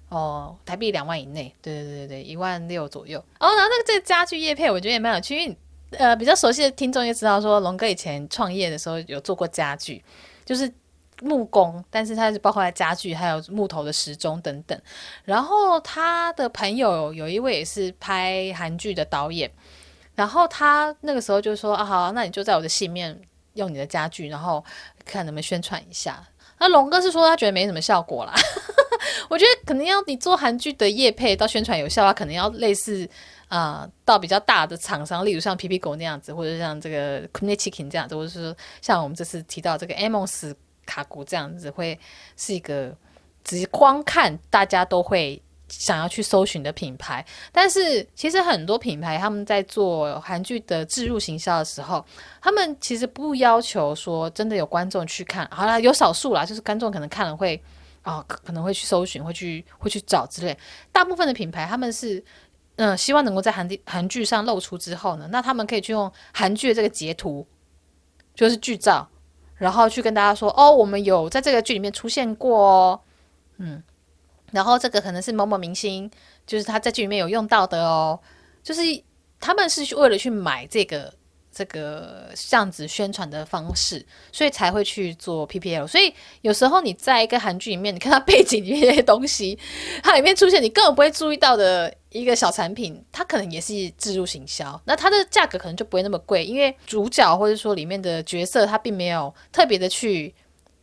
[0.07, 1.53] 哦，台币两万以内。
[1.61, 3.19] 对对对对对，一万六左右。
[3.39, 5.57] 哦，然后那个这个家具叶配，我觉得也蛮有趣，因为。
[5.97, 10.03] 呃，比较熟悉的听众也知道，说龙哥以前创业的时候有做过家具，
[10.43, 10.71] 就是
[11.21, 14.79] 木工，但是他是包括家具，还有木头的时钟等等。
[15.23, 19.51] 然后他的朋友有一位也是拍韩剧的导演，
[20.15, 23.19] 然后他那个时候就说啊，好，那你就在我的戏面
[23.53, 24.63] 用你的家具，然后
[25.05, 26.21] 看能不能宣传一下。
[26.57, 28.33] 那龙哥是说他觉得没什么效果啦。
[29.29, 33.07] 我觉得可能要你做韩剧的业配到宣传有效啊，可能要类似
[33.47, 40.53] 啊、到比较大的厂商，例如像皮皮狗那样子，或者像这个 Kune Chicken 这样子，或者是说像我们这次提到这个 Amos
[40.85, 41.97] 卡古这样子，会
[42.35, 42.95] 是一个
[43.43, 47.23] 只光看大家都会想要去搜寻的品牌。
[47.51, 52.03] 但是其实很多品牌他们在做韩剧的置入行销的时候，
[52.41, 57.61] 他们其实不要求说真的有观众去看，好啦，有少数啦，就是观众可能看了会
[58.01, 60.55] 啊、可能会去搜寻，会去会去找之类。
[60.91, 62.23] 大部分的品牌他们是。
[62.77, 67.47] 嗯，希望能够在韩韩剧上露出之后呢，那他们可以去用韩剧的这个截图，
[68.33, 69.07] 就是剧照，
[69.55, 72.99] 然后去跟大家说，哦，我们有在这个剧里面出现过哦，
[73.57, 73.81] 嗯，
[74.51, 76.09] 然后这个可能是某某明星，
[76.45, 78.19] 就是他在剧里面有用到的哦，
[78.63, 78.81] 就是
[79.39, 81.13] 他们是为了去买这个。
[81.57, 85.87] 这个这样子宣传的方式，所以才会去做 PPL。
[85.87, 89.57] 所以有时候你在一个韩剧里面，你看它背景里面那些东西，
[90.03, 94.79] 它里面出现你根本不会注意到的一个小产品，它可能也是自入行销。
[94.85, 100.33] 那它的价格可能就不会那么贵，因为主角或者说里面的角色，它并没有特别的去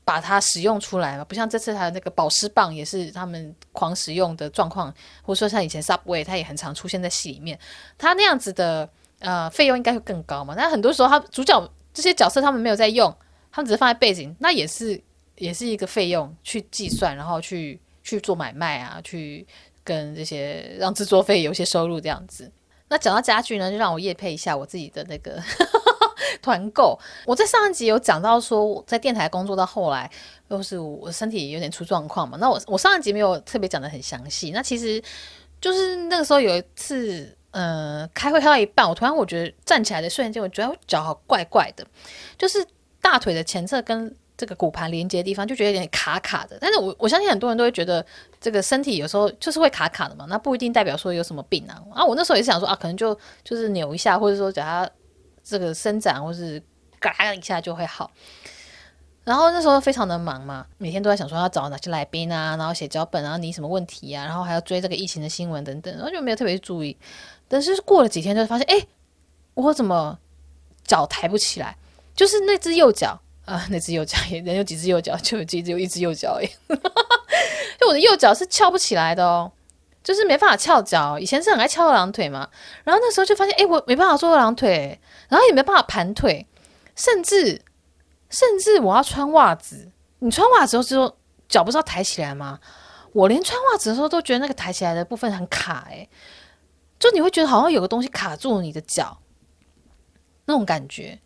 [0.05, 1.25] 把它使用出来嘛。
[1.25, 4.93] 不像这次它的那个保湿棒也是他们狂使用的状况，
[5.23, 7.59] 或者说像以前 Subway，它也很常出现在戏里面。
[7.97, 8.89] 它那样子的。
[9.25, 10.53] 呃，费用应该会更高嘛？
[10.57, 13.09] 但很多时候，他主角这些角色他们没有在用，
[13.53, 15.01] 他们只是放在背景，那也是
[15.37, 19.47] 也是一个费用去计算，然后去去做买卖啊，去
[19.85, 22.51] 跟这些让制作费有些收入这样子。
[22.89, 25.43] 那讲到家具呢，就让我夜配一下我自己的那个
[26.43, 26.99] 团购。
[27.27, 30.11] 我在上一集有讲到说，在电台工作到后来，
[30.49, 32.37] 又是我身体有点出状况嘛。
[32.41, 34.51] 那我我上一集没有特别讲得很详细。
[34.51, 35.03] 那其实
[35.61, 37.37] 就是那个时候有一次。
[37.53, 41.87] 呃，开会开到一半，我突然我觉得站起来的瞬间，我觉得我脚好怪怪的，
[42.39, 42.67] 就是
[42.99, 46.59] 大腿的前侧跟这个骨盘连接的地方就觉得有点卡卡的。
[46.61, 48.05] 但是我我相信很多人都会觉得
[48.41, 51.81] 这个身体有时候就是会卡卡的嘛，那不一定代表说有什么病啊。
[51.95, 54.91] 啊，我那时候也是想说啊，可能就就是扭一下，或者说叫它
[55.45, 56.61] 这个伸展，或是
[56.99, 58.11] 嘎一下就会好。
[59.23, 66.97] 然后那时候非常的忙嘛，每天都在想说要找哪些来宾啊，然后写脚本啊，你什么问题啊，然后还要追这个疫情的新闻等等，然后就没有特别注意。
[67.47, 68.85] 但是过了几天，就发现，哎，
[69.55, 70.19] 我怎么
[70.85, 71.77] 脚抬不起来？
[72.15, 75.17] 就是那只右脚啊、那只右脚也，人有几只右脚？
[75.23, 76.47] 就有几只有一只右脚哎，
[77.79, 79.51] 就我的右脚是翘不起来的哦，
[80.03, 81.19] 就是没办法翘脚。
[81.19, 82.49] 以前是很爱翘二郎腿嘛，
[82.85, 86.47] 然后那时候就发现，哎，我没办法做二郎腿，然后也没办法盘腿，
[86.97, 87.63] 甚至。
[88.31, 91.19] 甚至我要穿袜子，你穿袜子的时候
[91.51, 92.59] 脚不是要抬起来吗？
[93.13, 96.09] 我连穿袜子的时候都觉得那个抬起来的部分很卡，欸，诶，
[96.99, 99.19] 就你会觉得好像有个东西卡住你的脚，
[100.47, 101.21] 那种感觉。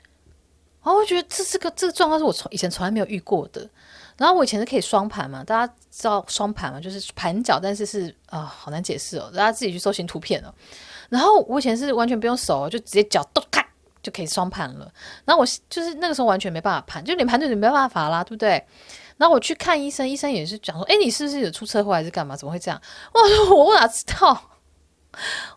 [0.86, 3.68] 然后我觉得这这个这个状况是我从以前从来没有遇过的。
[4.16, 10.54] 然后我以前是可以双盘嘛，大家知道双盘嘛，就是盘脚，但是是啊，好难解释哦，大家自己去搜寻图片哦。
[11.08, 13.66] 然后我以前是完全不用手，就直接脚都开。
[14.02, 14.88] 就可以双盘了，
[15.24, 18.64] 然后我就是那个时候完全没办法盘，就连盘腿都没办法啦，对不对？
[19.16, 22.36] 然后我去看医生，医生也是讲说，哎，你是不是有出车祸还是干嘛？
[22.36, 22.80] 怎么会这样？
[23.12, 24.50] 我说我哪知道？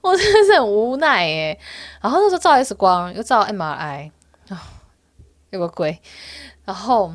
[0.02, 1.60] 我真的是很无奈诶。
[2.02, 4.12] 然后那时候照 X 光，又照 MRI，
[5.52, 6.00] 有个鬼。
[6.66, 7.14] 然后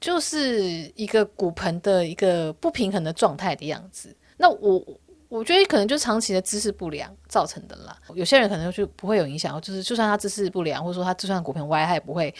[0.00, 4.16] 就是一个骨盆的一个不平衡的状态的样子。
[4.36, 4.84] 那我。
[5.30, 7.98] 我觉得可能就是长期的姿势不良造成的啦。
[8.14, 12.32] 有些人可能就不会有影响，就是就算他姿势不良，或者说他就算骨盆歪，他也不会，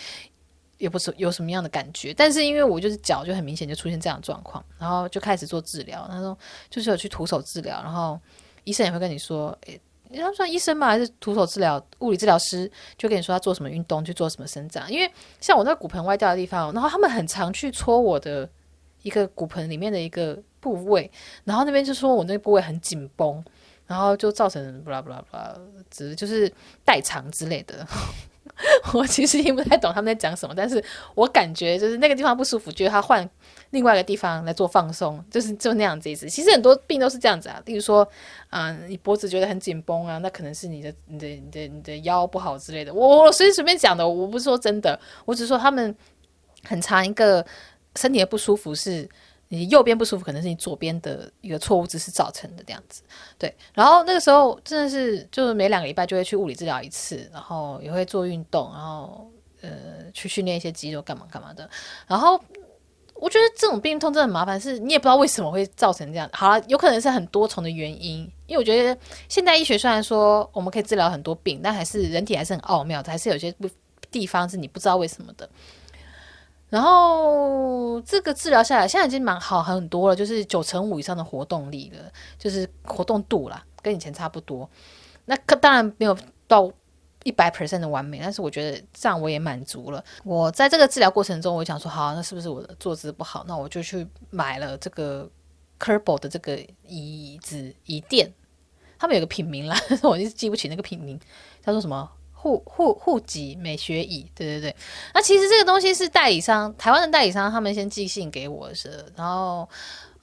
[0.79, 2.15] 也不是有什么样的感觉。
[2.15, 6.07] 但是因为我就是脚就很明显就出现这样的状况，然后就开始做治疗。
[6.09, 6.39] 他说
[6.71, 8.21] 就是有去徒手治疗，然后
[8.63, 9.81] 医生也会跟你说，诶，
[10.15, 11.85] 你要算医生嘛，还是徒手治疗？
[11.99, 14.91] 物理治疗师就跟你说他做什么运动，去做什么伸展。
[14.91, 18.49] 因为像我那个骨盆歪掉的地方，然后他们很常去戳我的
[19.03, 20.43] 一个骨盆里面的一个。
[20.65, 21.11] 部位，
[21.45, 23.45] 然后那边就说我那个部位很紧绷，
[23.87, 25.55] 然后就造成不啦不啦不啦，
[25.91, 26.51] 只是就是
[26.87, 27.87] 代偿之类的。
[28.95, 30.83] 我其实听不太懂他们在讲什么，但是
[31.15, 33.29] 我感觉就是那个地方不舒服，觉得他换
[33.71, 36.29] 另外一个地方来做放松，就是就那样子意思。
[36.29, 38.07] 其实很多病都是这样子啊，例如说，
[38.51, 42.93] 啊、你脖子觉得很紧绷啊，那可能是你的你的你的你的腰不好之类的。
[42.93, 45.95] 我我随随便讲的，我不是说真的，我只是说他们
[46.63, 47.45] 很长一个
[47.97, 49.09] 身体的不舒服是。
[49.49, 53.03] 你右边不舒服，可能是你左边的一个错误姿势造成的这样子，
[53.39, 53.55] 对。
[53.73, 59.71] 然后那个时候真的是，就是每两个礼拜就会去物理治疗一次，然后也会做运动，然后呃
[60.13, 61.69] 去训练一些肌肉，干嘛干嘛的。
[62.09, 62.43] 然后
[63.25, 66.29] 我觉得这种病痛真的很麻烦，是你也不知道为什么会造成这样。
[66.31, 69.01] 好了，有可能是很多重的原因，因为我觉得
[69.31, 73.67] 现代医学虽然说我们可以治疗很多病，但还是人体还是很奥妙的，还是有些不
[74.11, 75.49] 地方是你不知道为什么的。
[76.69, 84.69] 然后这个治疗下来，现在已经蛮好很多了，就是九成五以上的活动力了，就是活动度啦，跟以前差不多。
[85.25, 86.15] 那可当然没有
[86.47, 86.71] 到
[87.25, 90.05] 一百 percent 的完美，但是我觉得这样我也满足了。
[90.23, 93.45] 我在这个治疗过程中，我想说，好，那是不是我的坐姿不好？
[93.49, 95.29] 那我就去买了这个
[95.81, 96.57] Kerbal 的这个
[96.87, 98.33] 椅子椅垫，
[98.99, 101.19] 他们有个品名啦， 我一直记不起那个品名，
[101.65, 102.09] 叫做什么？
[102.33, 104.77] 护护护脊美学椅，对对对。
[105.15, 109.69] 那其实这个东西是代理商，台湾的代理商，他们先寄信给我的，然后。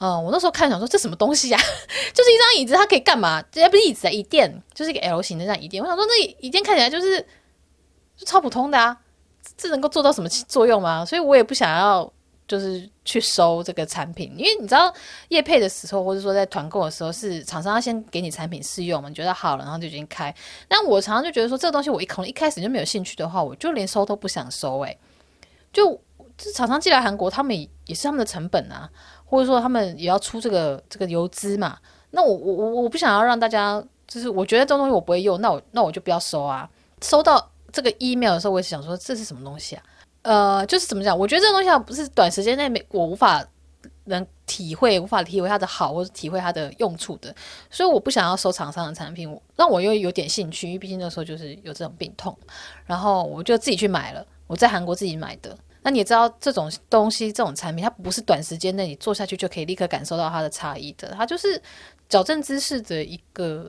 [0.03, 1.61] 嗯，我那时候看想说这什么东西呀、啊？
[2.11, 3.39] 就是一张椅子，它可以干嘛？
[3.51, 5.81] 这不是椅子啊，椅垫，就是一个 L 型的这样椅垫。
[5.81, 7.21] 我想说，那椅垫看起来就是
[8.17, 8.97] 就超普通的啊，
[9.55, 11.05] 这能够做到什么作用吗？
[11.05, 12.11] 所以我也不想要
[12.47, 14.91] 就是去收这个产品，因为你知道
[15.27, 20.33] 业配的时候，或者说在团购的时候，是厂商要先给你产品试用嘛，你觉得好了，然后就已经开。
[20.67, 24.87] 但我常常就觉得说，这个东西我一可能一开始就没有兴趣的话，我就连收都不想收、欸。
[24.89, 24.97] 诶，
[25.71, 25.93] 就
[26.35, 28.89] 就厂商寄来韩国，他们也是他们的成本啊。
[29.31, 31.77] 或者说他们也要出这个这个邮资嘛？
[32.09, 36.69] 那我我我我不想要让大家就是我觉得这种东西我不会用，那我那我就不要收啊。
[37.01, 39.83] 收到这个 email 的时候，我也想说这是什么东西啊？
[40.23, 41.17] 呃，就是怎么讲？
[41.17, 43.41] 我觉得这个东西啊不是短时间内没我无法
[44.03, 47.33] 能体会，无法体会它的好，或者体会它的用处的，
[47.69, 49.33] 所以我不想要收厂商的产品。
[49.55, 52.37] 让我又有点兴趣，因为毕竟那时候就是有这种病痛，
[52.85, 55.57] 然后我就自己去买了，我在韩国自己买的。
[55.83, 61.59] 那你也知道这种东西，这种产品，它不是短时间内你做下去就可以立刻感受到它的差异的，它就是
[62.07, 63.67] 矫正姿势的一个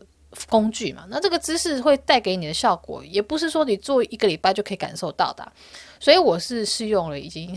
[0.50, 1.06] 工具嘛。
[1.08, 5.52] 那这个姿势会带给你的效果，也不是说你做一个礼拜就可以感受到的。
[5.98, 7.56] 所以我是试用了已经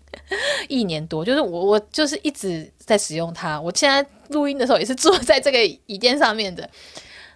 [0.68, 3.58] 一年多，就是我我就是一直在使用它。
[3.58, 6.68] 我现在录音的时候也是坐在这个椅垫上面的，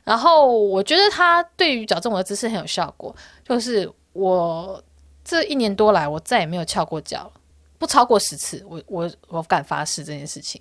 [0.05, 3.17] 然后我觉得它对于矫正我的姿势很有效果，
[3.49, 4.85] 就是我。
[5.25, 7.31] 这一年多来，我再也没有翘过脚，
[7.79, 8.65] 不超过十次。
[8.69, 10.61] 我我我敢发誓这件事情，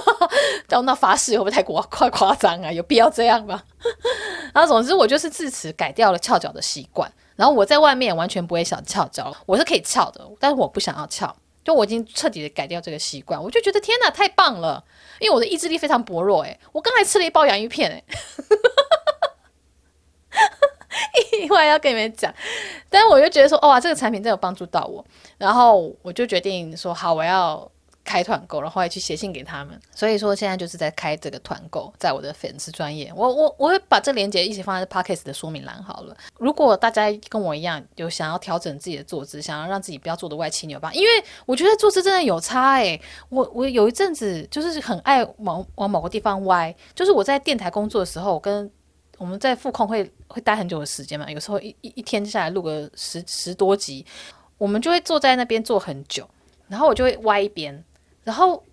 [0.68, 2.70] 但那发誓会不会太过夸夸张啊？
[2.70, 3.62] 有必要这样吗？
[4.54, 7.10] 然后总之，我就是自此改掉了翘脚的习惯。
[7.36, 11.34] 然后我在外面完全不会想翘脚，我是可以翘的，但是我不想要翘。
[11.62, 14.82] 就我已经彻底的改掉这个习惯，我就觉得天哪，太棒了！
[15.20, 18.04] 因为我的意志力非常薄弱，诶，我刚才吃了一包洋芋片，诶。
[21.42, 22.32] 意外要跟你们讲，
[22.88, 25.04] 但是我就觉得说，哇，这个产品真有帮助到我，
[25.38, 27.70] 然后我就决定说，好，我要
[28.02, 29.78] 开团购，然后还去写信给他们。
[29.94, 36.16] 所以说，现在就是在开这个团购，在我的粉丝专页，我我我会把这个链接一起放在 Podcast 的说明栏好了。
[36.38, 48.68] 如果大家跟我一样有想要调整自己的坐姿，想要让自己不要坐的歪七扭八，因为我觉得坐姿真的有差诶、我我有一阵子就是很爱往往某个地方歪，就是我在电台工作的时候，我跟
[49.20, 54.04] 我们在副控会会待很久的时间嘛，有时候一一一天下来录个十十多集，
[54.56, 56.26] 我们就会坐在那边坐很久，
[56.68, 57.84] 然后我就会歪一边，
[58.24, 58.64] 然后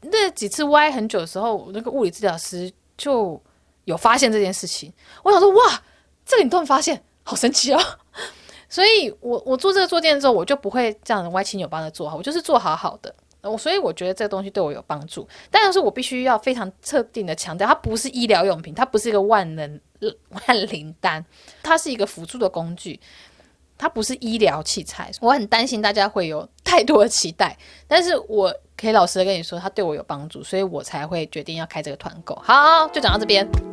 [0.00, 3.38] 那几次歪很久的时候，那个物理治疗师就
[3.84, 4.90] 有发现这件事情。
[5.22, 5.82] 我想说，哇，
[6.24, 7.80] 这个你都能发现，好神奇哦！
[8.66, 13.14] 所以我我做这个坐垫之后，我就不会这样歪七扭八的坐好，我就是坐好好的。
[13.42, 19.80] 我所以我觉得这个东西对我有帮助，但是我必须要非常特定的强调，它不是医疗用品，它不是一个万能
[20.28, 21.24] 万灵丹，
[21.62, 23.00] 它是一个辅助的工具，
[23.78, 25.10] 它不是医疗器材。
[25.20, 27.56] 我很担心大家会有 太多的期待，
[27.88, 32.34] 但是我可以老实的跟你说，它对我有帮助，所以我才会决定要开这个团购。
[32.44, 33.69] 好，就讲到这边。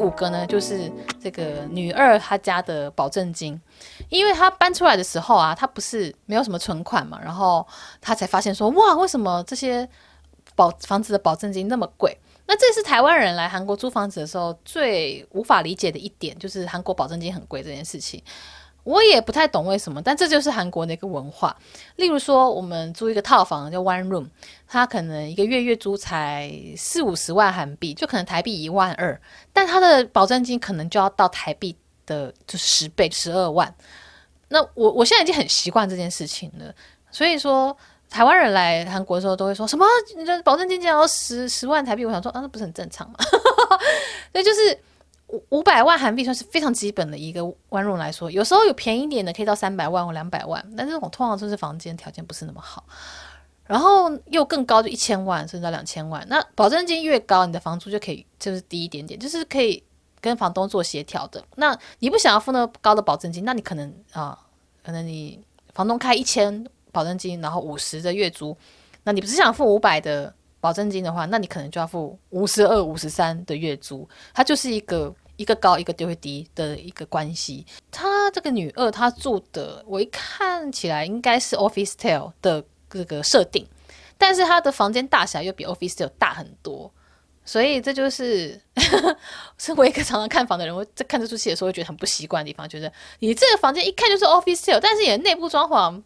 [0.00, 0.90] 五个呢，就是
[1.22, 3.60] 这个女二她家的保证金，
[4.08, 7.66] 因为她搬出来的时候啊，她不是没有什么存款嘛，然后
[8.00, 9.88] 她才发现说，哇，为什么这些
[10.56, 12.18] 保房子的保证金那么贵？
[12.46, 18.20] 那这是台湾人来韩国租房子的时候最无法理解的一点，就是韩国保证金很贵这件事情。
[18.90, 21.56] 我也不太懂为什么，但这就是韩国的一个文化。
[21.94, 24.26] 例如说，我们租一个套房叫 one room，
[24.66, 29.18] 它可能一个月月租才四五十万韩币，就可能台币一万二，
[29.52, 33.72] 但它的保证金可能就要到台币的就十倍十二万。
[34.48, 36.74] 那我我现在已经很习惯这件事情了，
[37.12, 37.76] 所以说
[38.08, 39.86] 台湾人来韩国的时候都会说什么，
[40.42, 43.16] 保证金竟然要十十万台币，我想说啊，那不是很正常吗？
[44.32, 44.76] 所以就是。
[45.32, 52.84] 五五百万韩币算是非常基本的一个 one room 来说，有时候有便宜点的可以到三百万或两百万，但是这种通常就是房间条件不是那么好，
[53.64, 56.26] 然后又更高就一千万甚至到两千万。
[56.28, 59.80] 那保证金越高，你的房租就可以就是低一点点，就是可以
[60.20, 61.44] 跟房东做协调的。
[61.54, 64.36] 那你不想要付那高的保证金，那你可能啊，
[64.84, 65.40] 可能你
[65.72, 68.56] 房东开一千保证金，然后五十的月租，
[69.04, 75.14] 那你不是想付五百的保证金的话，那你可能就要付五十二、五十三的月租，它就是一个。
[75.40, 77.64] 一个高一个就会低的一个关系。
[77.90, 83.66] 她这个女二，她住的我一看起来应该是 office style 的这个设定，
[84.18, 86.92] 但是她的房间大小又比 office tell 大很多，
[87.42, 88.60] 所以这就是
[89.56, 96.02] 身为一个常常看房的人，我在看这出戏的时候会觉得很不习惯的地方，就是你这个房间一看就是 office，tell，但是你的内部装潢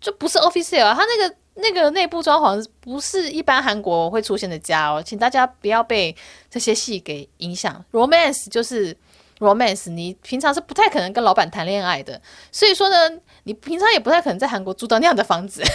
[0.00, 6.14] 就不是 office 啊，它那个那个内部装潢不是一般韩国会出现的家哦，请大家不要被
[6.50, 7.84] 这些戏给影响。
[7.92, 8.96] romance 就是
[9.38, 12.96] romance，你平常是不太可能跟老板谈恋爱的，所以说呢，
[13.42, 15.62] 你平常也不太可能在韩国租到那样的房子。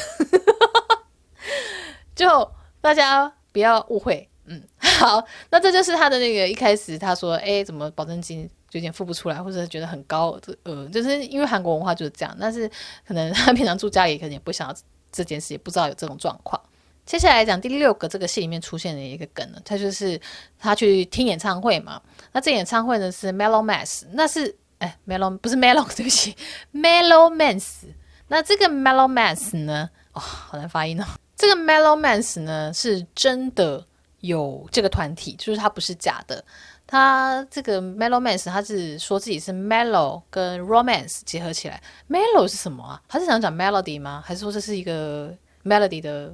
[2.15, 2.51] 就
[2.82, 12.67] 大家不要误会，嗯， 好，那这就是他的那个一开始他说，哎，怎么保证金有点付不出来，或者觉得很高，呃，就是因为韩国文化就是这样，但是
[13.07, 14.75] 可能他平常住家里可能也不想要
[15.18, 16.61] 这件事，也不知道有这种状况。
[17.05, 20.20] 接下来讲第六个这个戏里面出现的一个梗呢，他就是
[20.59, 22.01] 他去听演唱会嘛，
[22.32, 26.36] 那这演唱会呢是 Mellow Mass，那是哎 Mellow 不是 Mellow 对不起
[26.74, 27.86] Mellow Mass，
[28.28, 31.05] 那这个 Mellow Mass 呢，哦，好难发音哦。
[31.36, 33.86] 这个 Melomance 呢，是真的
[34.22, 36.43] 有这个团体，就是它不是假的。
[36.88, 41.83] 他这个 Melomance，它是说自己是 Mellow 跟 Romance 结合起来。
[42.09, 43.01] Mellow 是什么啊？
[43.09, 44.23] 他是想讲 Melody 吗？
[44.25, 45.35] 还是说这是一个
[45.65, 46.33] Melody 的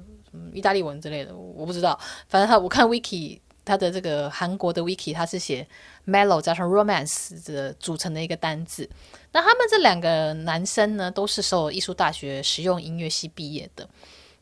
[0.54, 1.36] 意大利文之类的？
[1.36, 1.99] 我不知道。
[2.28, 5.68] 反正他我看 Wiki，他的这个韩国的 Wiki，他是写
[6.06, 8.88] Mellow 加上 Romance 的组成的一个单字。
[9.32, 13.89] 那他们这两个男生呢，都是受艺术大学实用音乐系毕业的。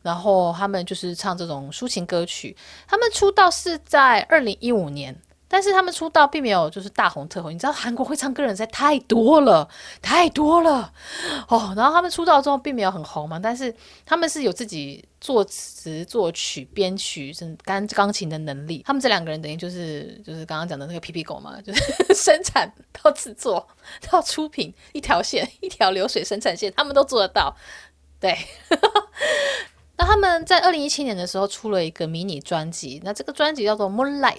[0.02, 2.56] 然后他们就是唱这种抒情歌曲。
[2.88, 5.16] 他们出道是在二零一五年，
[5.52, 7.52] 但是他们出道并没有就是大红特红。
[7.52, 9.68] 你知道韩国会唱歌人实在太多了，
[10.00, 10.90] 太多了
[11.48, 11.74] 哦。
[11.76, 13.74] 然后他们出道之后并没有很红嘛，但是
[14.06, 18.82] 他们是有自己作词、作曲、编曲、是钢钢琴的能力。
[18.86, 22.72] 他们这两个人等于就是就是刚刚讲的那个皮皮狗嘛，就是生产
[23.02, 23.68] 到制作
[24.10, 27.54] 到出品一条线一条流水生产线，他们都做得到。
[28.18, 28.34] 对。
[29.96, 34.36] 那他们在二零一七年的时候出了一个迷你专辑，那这个专辑叫做《Moonlight》，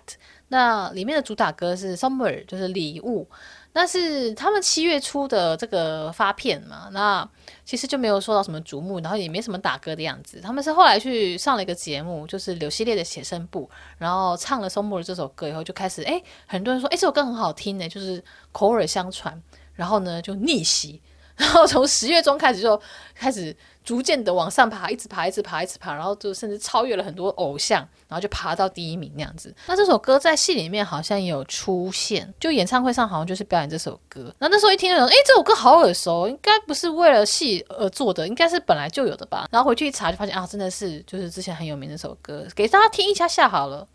[0.48, 3.28] 那里面的主打歌是《Summer》，就是礼物。
[3.76, 7.28] 那是他们七月初的这个发片嘛，那
[7.66, 10.40] 其实就没有受到什么瞩目，然后也没什么打歌的样子。
[10.42, 19.42] 他们是后来去上了一个节目，就是柳系列的写生簿，然后唱了《Summer》这首歌以后，就开始哎，很多人说哎，这首歌很好听呢，就是口耳相传，
[19.74, 21.02] 然后呢就逆袭。
[21.36, 22.80] 然后从十月中开始就
[23.16, 29.54] 开始逐渐的往上爬，一直爬，一直爬，一直爬，然后就甚至超越了很多偶像，然后就爬到第一名那样子。
[29.68, 34.34] 那这首歌在戏里面好像也有出现，就演唱会上好像就是表演这首歌。
[34.40, 39.48] 那那时候一听就说，哎，这首歌好耳熟，应该不是为了戏而做的，应该是本来就有的吧。
[39.52, 43.88] 然后回去一查就发现啊，真的是就是之前很有名的首歌，给大家听一下下好了。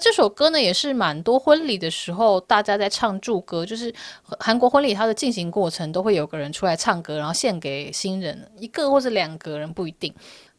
[0.00, 3.94] 这首歌呢，也是蛮多婚礼的时候大家在唱祝歌，就是
[4.40, 10.12] 韩国婚礼它的进行过程都会有个人出来唱歌，然后献给新人一个或者两个人不一定。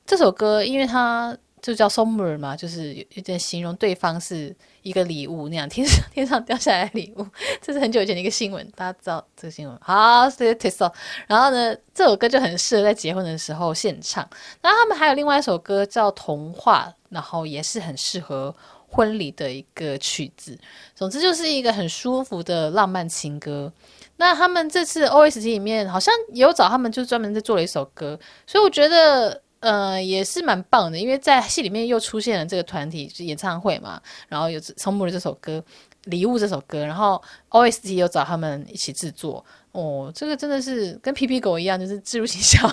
[0.06, 7.26] 这首歌因为它就叫 Summer 嘛，就是有点形容对方是一个礼物那样，天上天上掉下来的礼物。
[7.62, 9.78] 这是很久以前的一个新闻，大家知道这个新闻。
[9.82, 10.92] 好，谢谢 Tessa。
[11.28, 14.28] 然后呢，这首歌就很适合在结婚的时候献唱。
[14.62, 18.56] 然后他们还有另外一首歌叫《童话》，然后也是很适合。
[18.92, 20.58] 婚礼的一个曲子，
[20.94, 23.72] 总之就是一个很舒服的浪漫情歌。
[24.18, 35.58] 那他们这次 OST 里面好像有找他们，就专门在做了一首歌，所以我觉得呃也是蛮棒的，因为在戏里面又出现了这个团体就演唱会嘛，然后有重播了这首歌
[36.04, 37.20] 《礼物》这首歌，然后
[37.50, 39.44] OST 又找他们一起制作。
[39.72, 42.68] 哦，这个真的是跟皮皮狗一样，就是置入行销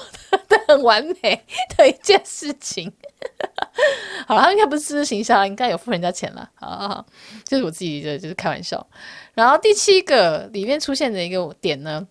[0.49, 1.41] 的 很完美
[1.77, 2.93] 的一件事情。
[4.27, 6.51] 好了，他应该不是置入行销，应该有付人家钱了。
[6.55, 7.07] 好好好，
[7.45, 8.87] 就是我自己的，就是开玩笑。
[9.35, 12.07] 然后第七个里面出现的一个点呢，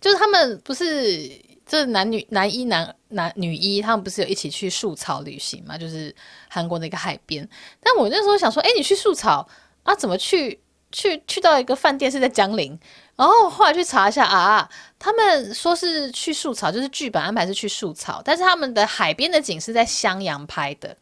[0.00, 1.30] 就是他们不是
[1.66, 5.76] 这男女男一男男女一，他们不是有一起去树草旅行嘛？
[5.76, 6.14] 就是
[6.48, 7.48] 韩国的一个海边。
[7.82, 9.48] 但我那时候想说，哎，你去树草
[9.82, 9.94] 啊？
[9.94, 10.60] 怎么去？
[10.94, 12.78] 去去到一个饭店是在江陵，
[13.22, 14.68] 然后后来去查一下啊，
[14.98, 20.96] 他们说是去树草，就是剧本安排是去树草，但是他们的海边的景是在襄阳拍的，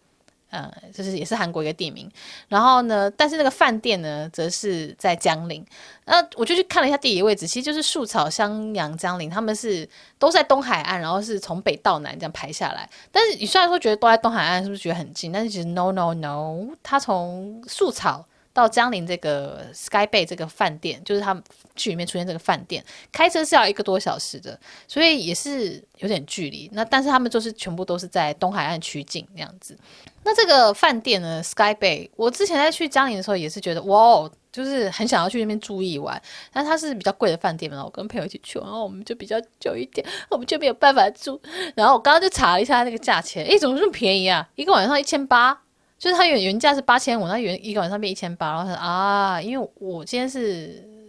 [0.51, 2.11] 呃，就是也是韩国一个地名。
[2.47, 5.65] 然后呢，但是那个饭店呢，则是在江陵。
[6.05, 12.87] 那我就去看了一下地理位置，其实就是束草、襄阳、江陵，他们是都在东海岸，然后是从北到南这样排下来。
[13.11, 15.33] 但是你虽然说觉得都在东海岸，是不是觉得很近？
[15.33, 18.27] 但是其实 no no no，它从束草。
[18.61, 21.43] 到江陵这个 Sky Bay 这个饭店，就是他们
[21.75, 26.69] 剧里面出现这个饭店，开车是要一个多小时的，所以也是有点距离。
[26.75, 29.77] 那但是他们就是全部都是在东海岸取景那样子。
[30.23, 36.21] 那这个饭店呢，Sky Bay，我之前在去江陵的时候也是觉得哇，就是很想要去那边住一晚。
[36.53, 41.41] 但它是比较贵的饭店嘛，我跟朋友一起去，然后我们就比较久一点，我们就没有办法住。
[41.75, 44.47] 然后我刚刚就查了一下那个价钱，诶，怎么这么便宜啊？
[44.57, 45.63] 一个晚上一千八。
[46.01, 50.69] 就是它原原价是八千五，那原一个晚上变一千八，然后说啊，因为我今天是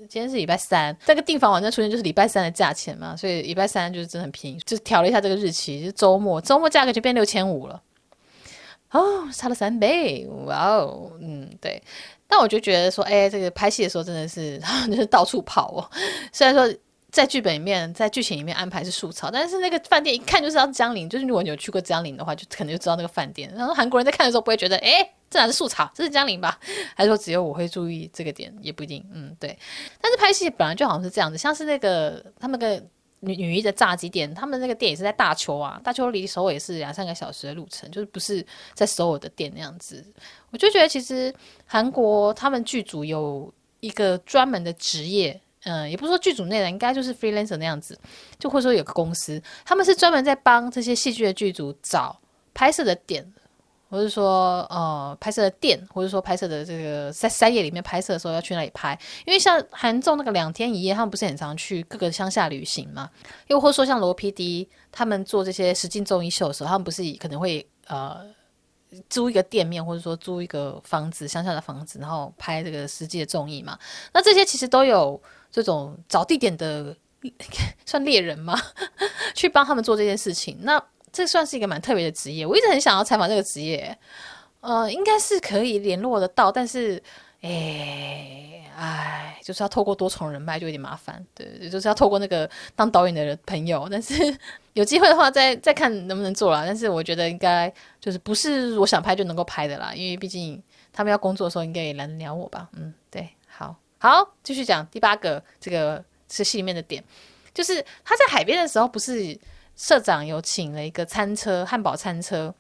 [0.10, 7.82] 今天是礼拜三，这个订房网站出现就是礼拜三的价钱嘛，所以礼拜三就是真的很便宜，就调了一下这个日期，就周末，周末价格就变六千五了，
[8.92, 11.82] 哦，差了三倍，哇哦，嗯，对，
[12.28, 14.62] 但我就觉得说，哎，这个拍戏的时候真的是
[14.92, 15.90] 就是到处跑哦，
[16.34, 16.78] 虽然说。
[17.12, 23.54] 在剧本里面，在剧情里面安排是素草，但是那个饭店一看就是要江陵，就是如果你有去过江陵的话，就可能就知道那个饭店。
[23.54, 26.58] 然后韩国人在看的时候不会觉得，哎，这哪是素草，这是江陵吧？
[26.96, 29.06] 还是说只有我会注意这个点，也不一定。
[29.14, 29.58] 嗯，对。
[30.00, 32.82] 但是拍戏本来就好像是这样子，像是那个他们个
[33.20, 40.02] 女女一的炸鸡店，他们那个店也是在大邱啊，大邱离首尔也是两三个小时的路程，就是不是在首尔的店那样子。
[40.52, 41.34] 我就觉得其实
[41.66, 45.38] 韩国他们剧组有一个专门的职业。
[45.64, 47.98] 嗯，也不是说剧组内的，应该就是 freelancer 那样子，
[48.40, 52.20] 就或者说有个公司，他们是专门在帮这些戏剧的剧组找
[52.54, 53.24] 拍摄的点，
[53.90, 63.10] 或者说呃拍摄的店，或者说拍摄的这个在三叶里面拍摄的时候要去哪里拍，因为像韩综那个两天一夜，他们不是很常去各个乡下旅行嘛，
[63.48, 68.26] 又或者说像罗 PD 他们做这些实境综艺秀的时候，他们不是可能会呃。
[69.10, 73.80] 租一个店面，或者说租一个房子，乡下的房子，然后拍这个实际的综艺嘛。
[74.12, 75.18] 那这些其实都有
[75.52, 76.96] 这种找地点的，
[77.86, 78.60] 算猎人吗？
[79.36, 80.58] 去帮他们做这件事情。
[80.62, 82.46] 那这算是一个蛮特别的职业。
[82.46, 83.98] 我一直很想要采访这个职业，
[84.62, 87.02] 呃，应该是可以联络得到，但是。
[87.44, 94.14] 哎，哎，就是要透过多重人脉就有点麻烦，对，就是要透过那个当导演的朋友， 但是
[94.74, 96.62] 有机会的话再再看能不能做啦。
[96.68, 97.68] 但是我觉得应该
[98.00, 100.62] 就是不是我想拍就能够拍的啦，因为毕竟
[100.94, 102.70] 他们要工作的时候应该也懒得鸟我吧。
[102.74, 107.04] 嗯，对，好，好，继续讲第八个这个是戏里面的点，
[107.54, 109.40] 就是他在海边的时候，不是
[109.76, 112.52] 社长有请了一个餐车，汉堡餐车，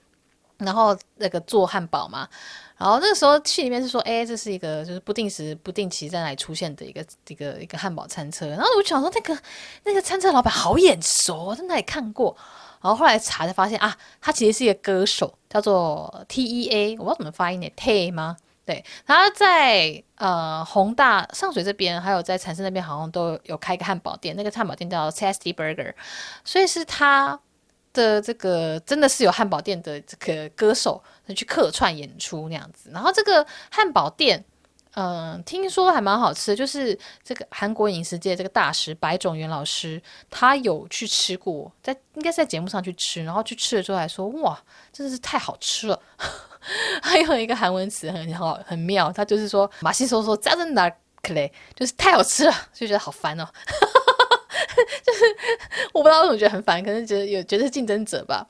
[0.59, 2.29] 然后那个做汉堡嘛。
[2.77, 8.45] 然后那个时候戏里面是说，哎，这是一个就是不定时、不定期在那里出现的一个一个一个汉堡餐车。
[8.49, 9.41] 然后我就想说，那个
[9.83, 12.37] 那个餐车老板好眼熟，在那里看过。
[12.81, 18.37] 然后后来查才发现啊，他其实是一个歌手，叫做 T E A，我不知道怎么发音呢，T 吗？
[18.71, 24.35] 对，然后在呃宏大上水这边，还有在禅寺那边，好像都有开一个汉堡店。
[24.35, 25.93] 那个汉堡店叫 Tasty Burger，
[26.43, 27.39] 所以是他。
[27.93, 31.03] 的这个真的是有汉堡店的这个歌手
[31.35, 34.41] 去客串演出那样子，然后这个汉堡店，
[34.95, 44.61] 嗯听说还蛮好吃的就是这个韩国饮食界这个大师白种元老师他有去吃过在应该是在节目上去吃然后去吃了之后还说哇
[44.91, 45.99] 真的是太好吃了。
[47.01, 50.65] 还有一个韩文词很好很妙他就是说马西说说加在
[51.23, 51.51] 可嘞？
[51.75, 53.47] 就是太好吃了就觉得好烦哦。
[55.05, 55.25] 就是
[55.93, 58.45] 我不知道为什么觉得很烦，可能觉得有觉得是竞争者吧。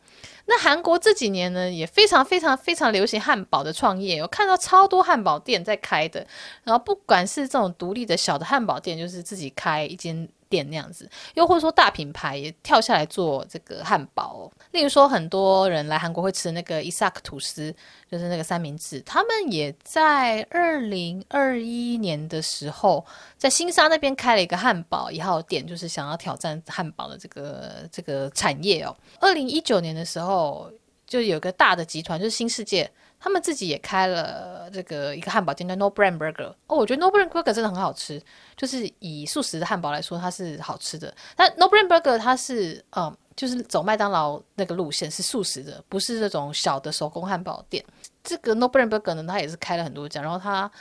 [0.46, 6.26] 那韩国这几年呢，也非常非常非常流行汉堡的创业，我看到超多汉堡店在开的。
[6.64, 10.28] 然后不管是这种独立的小的汉堡店，就是自己开一间。
[10.52, 14.52] 店那样子，又或者说大品牌也跳下来做这个汉堡。
[14.72, 17.74] 例如说，很多人来韩国会吃那个伊萨克吐司，
[18.12, 23.04] 就是那个三明治，他们也在二零二一年的时候，
[23.38, 28.96] 在新沙那边开了一个汉堡一号店，就是想要挑战汉堡的这个这个产业哦。
[29.22, 30.70] 二零一九年的时候，
[31.08, 32.92] 就有个大的集团，就是新世界。
[33.24, 38.20] 他们自己也开了这个一个汉堡店叫 No Brand Burger 哦，我觉得 No Brand Burger 真的很好吃，
[38.58, 41.14] 就是以素食的汉堡来说，它是好吃的。
[41.36, 47.86] 但 No Brand Burger 它是嗯，就是走麦当劳那个路线，是素食的，不是这种小的手工汉堡店。
[48.24, 50.72] 这个 No Brand Burger 呢，它也是开了很多家，然后它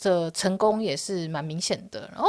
[0.00, 2.08] 的成功也是蛮明显的。
[2.12, 2.28] 然后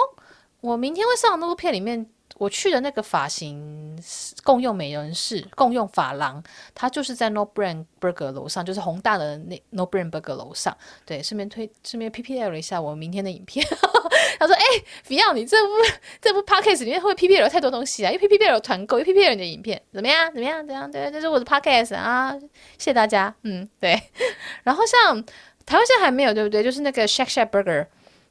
[0.60, 2.06] 我明天会上的那部片里面。
[2.42, 3.96] 我去的那个发型
[4.44, 10.76] 共用美容室、共用发廊，它就是在 No Brand Burger 楼上，就是宏大的那 No Brand Burger 楼上。
[11.06, 13.64] 对，顺便推，顺便 PPL 了一下我明天的影片。
[14.40, 15.74] 他说：“哎、欸，Fion，你这部
[16.20, 20.34] 这部 podcast 里面会 PPL 太多东西啊，因为 PPL 有团购，因为 PPL 你的影片怎么样？
[20.34, 20.66] 怎么样？
[20.66, 20.90] 怎样？
[20.92, 22.36] 对，这是我的 podcast 啊，
[22.80, 23.32] 谢谢大家。
[23.44, 24.02] 嗯，对。
[24.64, 25.24] 然后像
[25.64, 26.64] 台湾现在还没有，对不对？
[26.64, 27.86] 就是那个 Shake Shack Burger，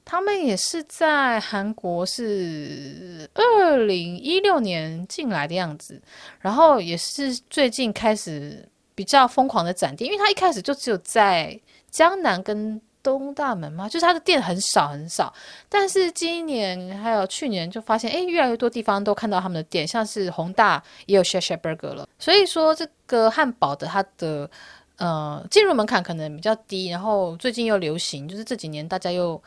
[0.04, 6.00] 他们也是在韩国是二零一六年进来的样子，
[6.40, 13.88] 然后也是最近开始比较疯狂的展店，因为他一开始就只有在江南跟。”东大门嘛？
[13.88, 15.32] 就是它的店很少很少，
[15.70, 22.06] 但是今年还有去年就发现，哎，越来越多地方都看到他们的店，像是弘大也有 Shasha Burger 了。
[22.18, 24.50] 所以说，这个汉堡的它的
[24.98, 29.42] 呃进入门槛可能比较低，然后最近又流行，就是这几年大家又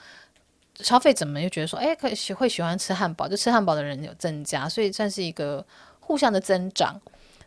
[0.79, 5.65] 消费者们又觉得说，哎，可喜会喜欢吃汉堡，就吃汉堡的人有增加，所以算是一个
[5.99, 6.99] 互相的增长。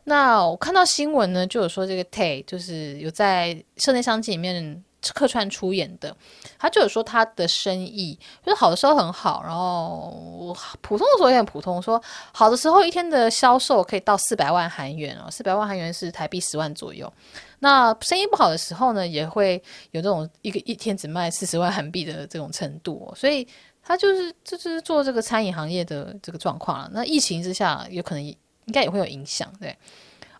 [0.04, 4.82] 那我看到新闻呢，就有说这个 Tay 就是有在社内商机里面。
[5.12, 6.14] 客串出演的，
[6.58, 11.80] 他就有说他的生意就是好的时候很好，然后普通的时候也很普通。
[11.82, 12.02] 说
[12.32, 17.12] 好的时候一天的销售可以到四百万韩元哦，四百万韩元是台币十万左右。
[17.58, 23.12] 那生意不好的时候呢，也会有这种一个一天只卖四十万韩币的这种程度。
[23.16, 23.46] 所以
[23.82, 26.90] 他就是就是做这个餐饮行业的这个状况了。
[26.92, 28.36] 那疫情之下，有可能应
[28.72, 29.76] 该也会有影响，对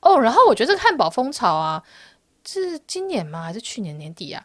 [0.01, 0.19] 哦。
[0.21, 1.83] 然后我觉得这个汉堡风潮啊，
[2.47, 3.43] 是今年吗？
[3.43, 4.45] 还是去年年底啊？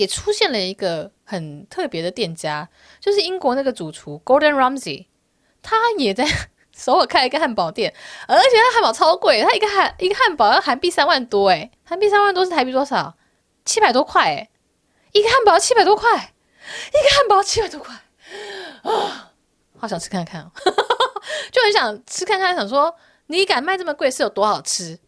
[0.00, 2.66] 也出现了一个很特别的店家，
[3.00, 5.04] 就是英国那个主厨 Gordon Ramsay，
[5.60, 6.24] 他也在
[6.74, 7.94] 首尔开一个汉堡店，
[8.26, 13.14] 而且他汉堡超贵，他一个汉一个汉堡要韩币三万多，诶，韩币三万多是台币多少？
[13.66, 14.48] 七百多块，诶，
[15.12, 17.94] 一个汉堡七百多块，一个汉堡七百多块，
[18.82, 19.32] 啊，
[19.78, 20.50] 好想吃看看哦，
[21.52, 22.96] 就很想吃看看，想说
[23.26, 24.98] 你敢卖这么贵是有多好吃？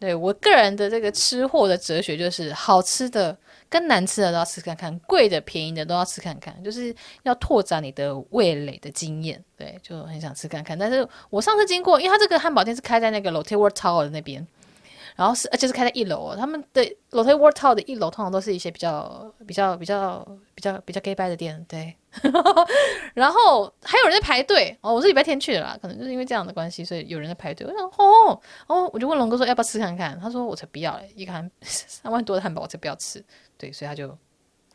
[0.00, 3.36] 对，我个人的这个吃货的哲学就是好吃的。
[3.74, 6.94] 跟难吃的都要吃看看，贵的便宜的都要吃看看，就是
[7.24, 9.42] 要拓展你的味蕾的经验。
[9.56, 10.78] 对，就很想吃看看。
[10.78, 14.46] 但是我上次经过，因为他这个汉堡店是开在那个 Lotte World Tower 的那边。
[15.16, 16.36] 然后是，而且是开在一楼哦。
[16.36, 21.94] 他们的 Lotte World Tower 的一楼通常都是一些比较、比较、比较、比较、比较 gay 掰的店，对。
[23.14, 24.92] 然后还有人在排队哦。
[24.92, 27.64] 我是礼拜天去的啦，可能就是因为这样的关系，所以有人在排队。
[27.64, 30.18] 我想，哦哦，我就问龙哥说要不要吃看看？
[30.18, 33.24] 他说我才不要，一个三万多的汉堡我才不要吃。
[33.58, 34.08] 对，所以他就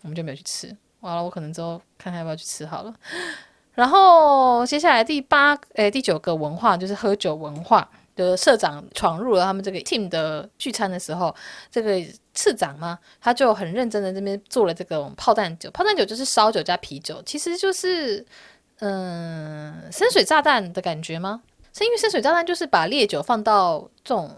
[0.01, 0.75] 我们就没有去吃。
[1.01, 2.93] 完了，我可能之后看看要不要去吃好了。
[3.73, 7.89] 然后接下来第八诶第九个文化就是喝酒文化。
[8.15, 11.33] 的社长闯入了他们这个 team 的聚餐的时候，
[11.71, 15.71] 这个次长嘛，他就很认真的这边做了这个炮弹酒。
[15.71, 18.25] 炮弹酒就是烧酒加啤酒，其实就是
[18.79, 21.41] 嗯深水炸弹的感觉吗？
[21.71, 24.29] 是因为深水炸弹就是把烈酒放到这种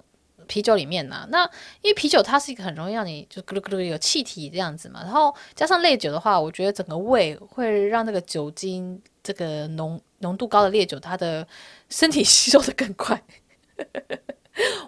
[0.52, 1.50] 啤酒里面呢、那
[1.82, 11.48] 因为啤酒它是一个很容易让你就咕噜咕噜有气体这样子嘛，然后加上烈酒的话，我觉得整个胃会让那个酒精这个浓浓度高的烈酒，它的
[11.88, 13.24] 身体吸收的更快。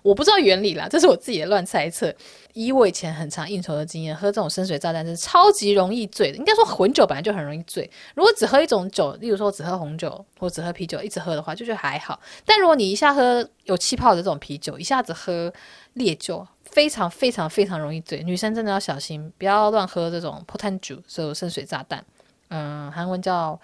[0.02, 2.14] 我不知道原理啦，这是我自己的乱猜测。
[2.54, 6.38] 以我以前很常应酬的经验，喝这种深水炸弹是超级容易醉的。
[6.38, 7.90] 应该说混酒本来就很容易醉。
[8.14, 12.20] 如果只喝一种酒，例如说只喝红酒或只喝啤酒，一直喝的话，就觉得还好。
[12.46, 15.52] 但如果你一下喝有气泡的这种啤酒，一下子喝
[15.94, 18.22] 烈酒，非常非常非常容易醉。
[18.22, 22.06] 女生真的要小心，不要乱喝这种炮弹酒，所有深水炸弹。
[22.50, 23.60] 嗯，韩文叫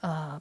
[0.00, 0.40] 呃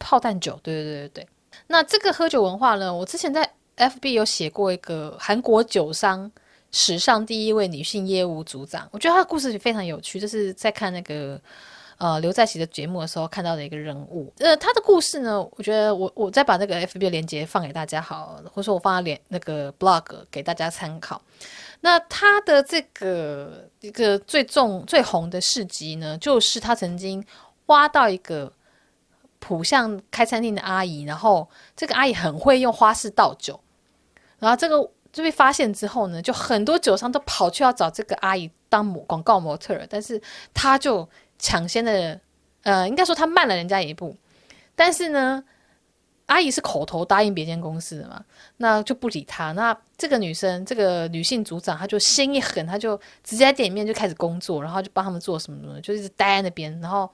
[0.00, 0.58] 炮弹酒。
[0.64, 1.28] 对对对对对。
[1.68, 3.48] 那这个喝酒文化呢，我之前在
[3.80, 6.30] FB 有写过一个韩国酒商
[6.70, 11.40] 史上第一位女性业务组长，我觉得她的故事非常有趣，就是在看那个
[11.98, 14.32] 呃刘在锡的节目的时候看到的一个人物。
[14.38, 21.20] 呃，她的故事呢，我觉得我我再把那个 FB 的链接放给大家好，或者说我放在连那个 blog 给大家参考。
[21.80, 27.24] 那她的这个一个最重最红的事迹呢，就是她曾经
[27.66, 28.52] 挖到一个。
[29.42, 33.58] 浦项开餐厅的阿姨，然后这个阿姨很会用花式倒酒，
[34.40, 34.76] 然后这个
[35.12, 40.20] 就被发现之后呢，就很多酒商都跑去要找这个阿姨当模广告模特儿，但是
[40.52, 42.18] 她就抢先的，
[42.62, 44.16] 呃，应该说她慢了人家一步，
[44.74, 45.44] 但是呢，
[46.26, 48.24] 阿姨是口头答应别间公司的嘛，
[48.56, 49.52] 那就不理她。
[49.52, 57.10] 那这个女生，这个女性组长，她就心一狠，她就直接在店里面就开始工作，然后就帮他们做什么什么，就一直待在那边，然后。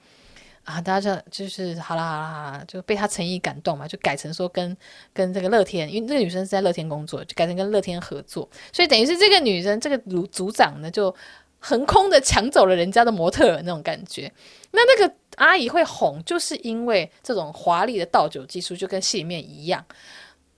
[0.67, 4.77] 啊，大家就就是好啦好啦好啦，就被他诚意感动嘛，就改成说跟
[5.15, 11.15] 跟这个乐天，因为那个女生是在乐天工作，就改成跟乐天合作，所以等于是这个女生这个组组长呢，就
[11.61, 14.31] 横空的抢走了人家的模特那种感觉。
[14.73, 19.85] 那那个阿姨会红，就是因为这种华丽的倒酒技术，就跟戏里面一样，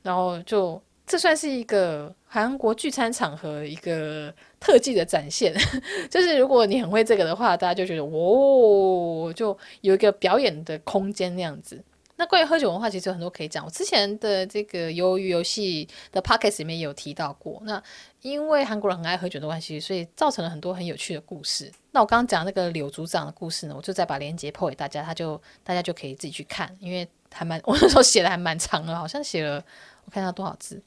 [0.03, 5.55] 然后就这算是一个韩国聚餐场合一个特技的展现，
[6.11, 11.83] 就是如果你很会这个的话，大家就觉得哦，就有一个表演的空间那样子。
[12.21, 13.65] 那关于喝酒文化，其实有很多可以讲。
[13.65, 17.63] 我之前的这个鱿鱼游戏的 podcast 里面也有提到过。
[17.65, 17.81] 那
[18.23, 21.71] 因为韩国人很爱喝酒的关系，所以造成了很多很有趣的故事。
[21.93, 29.65] 那我刚刚讲那个柳组长的故事呢，我就再把链接破给大家，他就大家就可以自己去看，因为还蛮我那时候写的还蛮长的，好像写了
[30.05, 30.83] 我看一下多少字，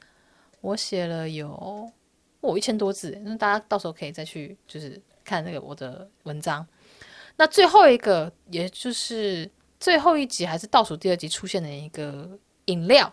[0.59, 1.89] 我写了有
[2.41, 6.67] 哦一千多字，那大家到时候可以再去就是看那个我的文章。
[7.37, 9.49] 那最后一个，也就是。
[9.79, 12.29] 最后一集还是倒数第二集出现的一个
[12.65, 13.11] 饮料，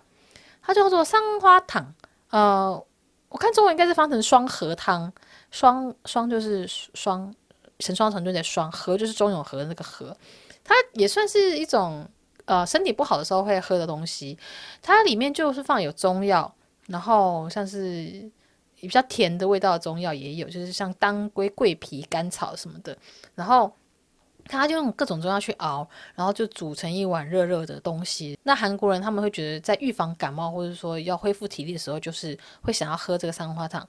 [0.61, 1.95] 它叫做桑花糖。
[2.29, 2.71] 呃，
[3.31, 5.11] 我看中文应该是翻成双核汤，
[5.51, 7.35] 双双就是双
[7.79, 10.15] 成双成对的双，核就是中永和的那个核。
[10.63, 12.07] 它也算是一种
[12.45, 14.39] 呃身体不好的时候会喝的东西。
[14.83, 16.55] 它里面就是放有中药，
[16.89, 18.31] 然后像是
[18.81, 22.97] 比较甜的味道的中药也有，就是像当归、桂皮、甘草什么的，
[23.35, 23.73] 然后。
[24.51, 28.39] 他就用各种中药去熬，然后就煮成一碗热热的东西。
[28.45, 33.87] 那韩国人他们会觉得，在预防感冒或者说要恢复体力的时候，就是会想要喝这个三花汤。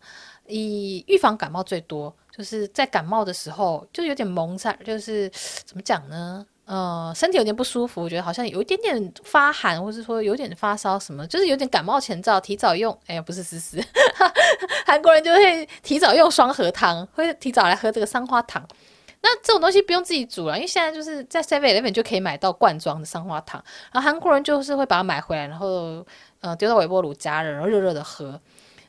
[0.47, 5.29] 以预防感冒最多，就是在感冒的时候就有点蒙在，就是
[5.65, 6.45] 怎么讲呢？
[6.69, 12.95] 呃，身体有点不舒服，我觉得好像有一点点发寒，或者说有点发烧什么，就是有点感冒前兆，提早用。
[13.07, 13.83] 哎呀，不是思思，
[14.85, 18.63] 韩国人就会提早用双核汤，会提早来喝这个三花汤。
[19.21, 26.05] 那这种东西不用自己煮了，因为现在就是在 Seven Eleven 就可以买到罐装的桑花糖，然后韩国人就是会把它买回来，然后
[26.41, 28.39] 呃丢到微波炉加热，然后热热的喝。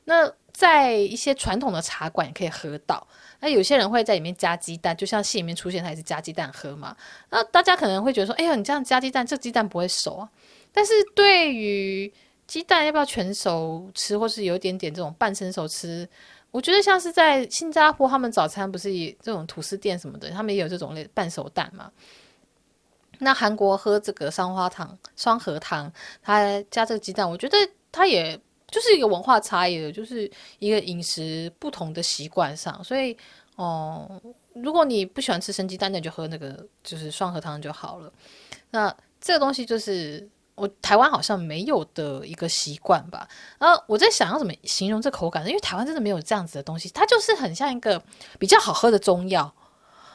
[0.04, 3.06] 那在一些传统的茶馆可以喝到。
[3.40, 6.94] 那有些人会在里面加鸡蛋，就像戏里面出现，他也是加鸡蛋喝嘛。
[7.30, 10.28] 那大家可能会觉得说，哎呀，你这样加鸡蛋，这鸡蛋不会熟啊。
[10.70, 12.12] 但是对于
[12.46, 16.06] 鸡蛋要不要全熟吃，或是有一点点这种半生熟吃。
[16.50, 21.90] 我觉得像是在新加坡，他们早餐不是以这种吐司店什么的，他们也有这种类半熟蛋嘛。
[23.18, 25.90] 那韩国喝这个双花糖、双核糖，
[26.22, 27.56] 它加这个鸡蛋，我觉得
[27.90, 28.38] 它也
[28.70, 32.82] 就是一个文化差异，就是一个饮食不同的习惯上。
[32.84, 33.16] 所以，
[33.56, 34.20] 哦、
[34.54, 38.12] 如果你不喜欢吃生鸡蛋，那就喝那个就是双核汤就好了。
[38.70, 40.28] 那这个东西就是。
[40.56, 43.26] 我台湾好像没有的一个习惯吧，
[43.58, 45.46] 然后我在想要怎么形容这口感？
[45.48, 48.02] 因为台湾真的没有这样子的东西，它就是很像一个
[48.38, 49.50] 比较好喝的中药，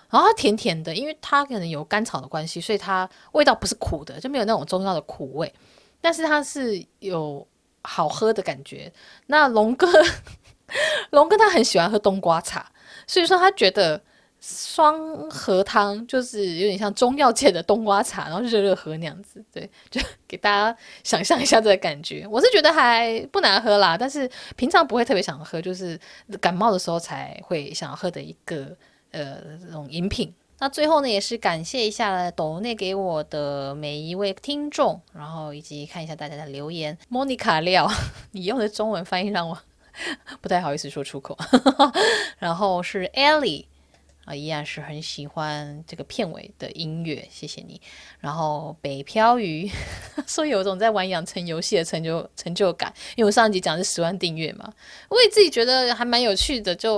[0.07, 5.51] 然后它甜甜的，因为它可能有甘草的关系，所以它味道不是苦的，就没有那种中药的苦味，
[5.99, 7.47] 但是它是有
[7.85, 8.91] 好喝的感觉。
[9.27, 9.87] 那龙哥，
[11.11, 12.71] 龙哥他很喜欢喝冬瓜茶，
[13.07, 14.01] 所以说他觉得。
[14.47, 22.27] 双核汤就是有点像中药界的冬瓜茶，然后热热喝那样子，对，就给大家想象一下这个感觉。
[22.29, 25.99] 我是觉得还不难喝啦，但是平常不会特别想喝，就是
[26.39, 28.67] 感冒的时候才会想要喝的一个
[29.09, 30.31] 呃这种饮品。
[30.59, 36.97] 那最后呢，也是感谢一下抖内给我的每一位听众，然后以及看一下大家的留言。
[37.09, 37.89] 莫妮卡廖，
[38.31, 39.57] 你用的中文翻译让我
[40.41, 41.37] 不太好意思说出口。
[42.39, 43.65] 然后是 Ellie。
[44.25, 47.79] 啊，依然是很喜欢这个片尾的音乐，谢谢你。
[48.19, 49.69] 然后北漂鱼
[50.25, 54.67] 说有一种在玩养成游戏的成就成就感，因为我上一集讲的是十万订阅嘛，
[55.09, 56.95] 我也自己觉得还蛮有趣的，就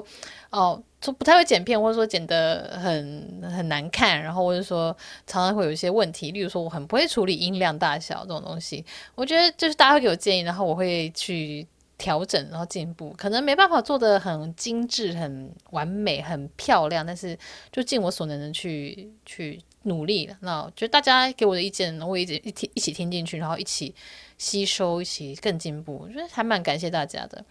[0.51, 4.95] 哦，就不太会剪片，或者说剪得很很难看，然后或者说
[5.25, 8.85] 常常会有一些问题，例如说我很不会处理音量大小这种东西，
[9.15, 11.67] 我觉得就是大家会给我建议，然后我会去。
[11.99, 17.35] 调整，然后进步，可能没办法做得很精致、很完美、很漂亮，但是
[17.71, 20.37] 就尽我所能的去去努力了。
[20.41, 23.95] 那就大家给我的意见，我也一直一听一起听进去，然后一起
[24.37, 26.03] 吸收，一起更进步。
[26.03, 27.43] 我觉得还蛮感谢大家的。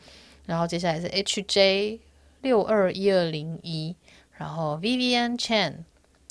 [0.45, 1.99] 然后接下来是 HJ
[2.47, 3.97] 六二一二零一，
[4.31, 5.79] 然后 Vivian Chen。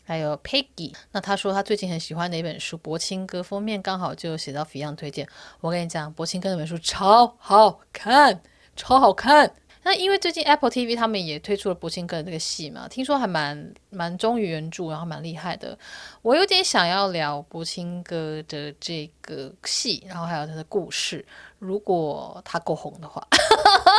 [0.07, 5.28] 还有 Peggy，那他说他最近很喜欢的一本书《柏青哥》，封面刚好就写到 Fion 推荐。
[5.61, 8.39] 我跟你讲，《柏青哥》那本书超好看，
[8.76, 9.51] 超好看。
[9.82, 15.76] 那因为最近 Apple TV 他们也推出了柏青哥的这个戏嘛，听说还蛮蛮忠于原著，然后蛮厉害的。
[16.22, 21.26] 我有点想要聊柏青哥的这个戏，然后还有他的故事，
[21.57, 23.28] 如果他够红的话，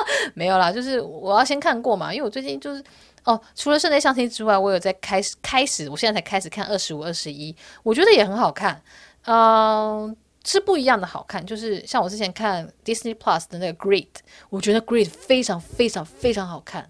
[0.34, 2.82] 没有啦，就是我要先看过嘛，因为我最近就是。
[3.26, 7.52] 哦，除了室内相亲之外，我有在开始开始，我现在才开始看二十五、二十一，
[7.82, 8.80] 我觉得也很好看，
[9.24, 11.44] 嗯、是不一样的好看。
[11.44, 14.07] 就是像我之前看 Disney Plus 的那个 Great，
[14.48, 16.88] 我觉得 Great 非常非常非常好看。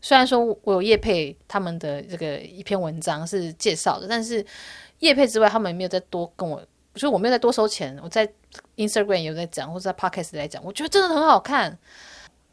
[0.00, 4.46] 虽然说我有业配他们的这个一篇文章是介绍的，但是
[5.00, 7.98] 业配之外，他们也没有再多跟我，所以我没有再多收钱。
[8.00, 8.32] 我在
[8.76, 11.76] Instagram 有在讲，或者在 Podcast 来讲，我觉得真的很好看。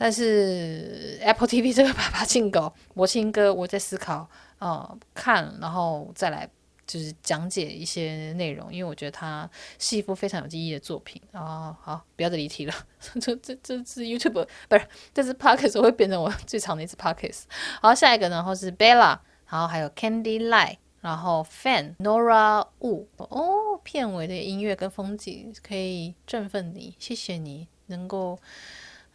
[0.04, 4.28] 但是 Apple TV 这个爸爸进狗魔亲哥， 我在思考，
[4.58, 6.50] 呃，看然后再来
[6.88, 9.48] 就是讲解一些内容，因为我觉得它
[9.78, 11.78] 是一部非常有意义的作品啊。
[11.80, 12.74] 好，不要再离题了，
[13.22, 17.44] 这这这是 YouTube 不是，这是 Podcast 会变成我最长的一次 Podcast。
[17.80, 19.20] 好，下一个然后是 Bella，
[19.52, 28.40] 然后还有 Candy Light，然后 Fan Nora Wu 哦，片尾的音乐跟风景可以振奋你，谢谢你能够。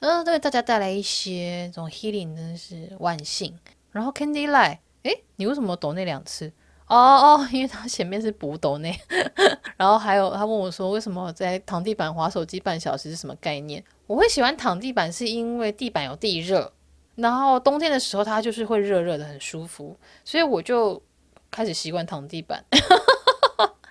[0.00, 3.58] 嗯，对大家带来一些这种 healing，真的是万幸。
[3.92, 6.52] 然后 Candy Light，诶，你为什么抖那两次？
[6.86, 8.94] 哦哦，因为他前面是补抖那。
[9.76, 13.82] 然后还有他问我说，为什么在躺地板滑手机半小时是什么概念？
[14.06, 16.72] 我会喜欢躺地板，是因为地板有地热，
[17.16, 21.02] 然后冬天的时候它就是会热热的，很舒服，所以我就
[21.50, 22.62] 开始习惯躺地板。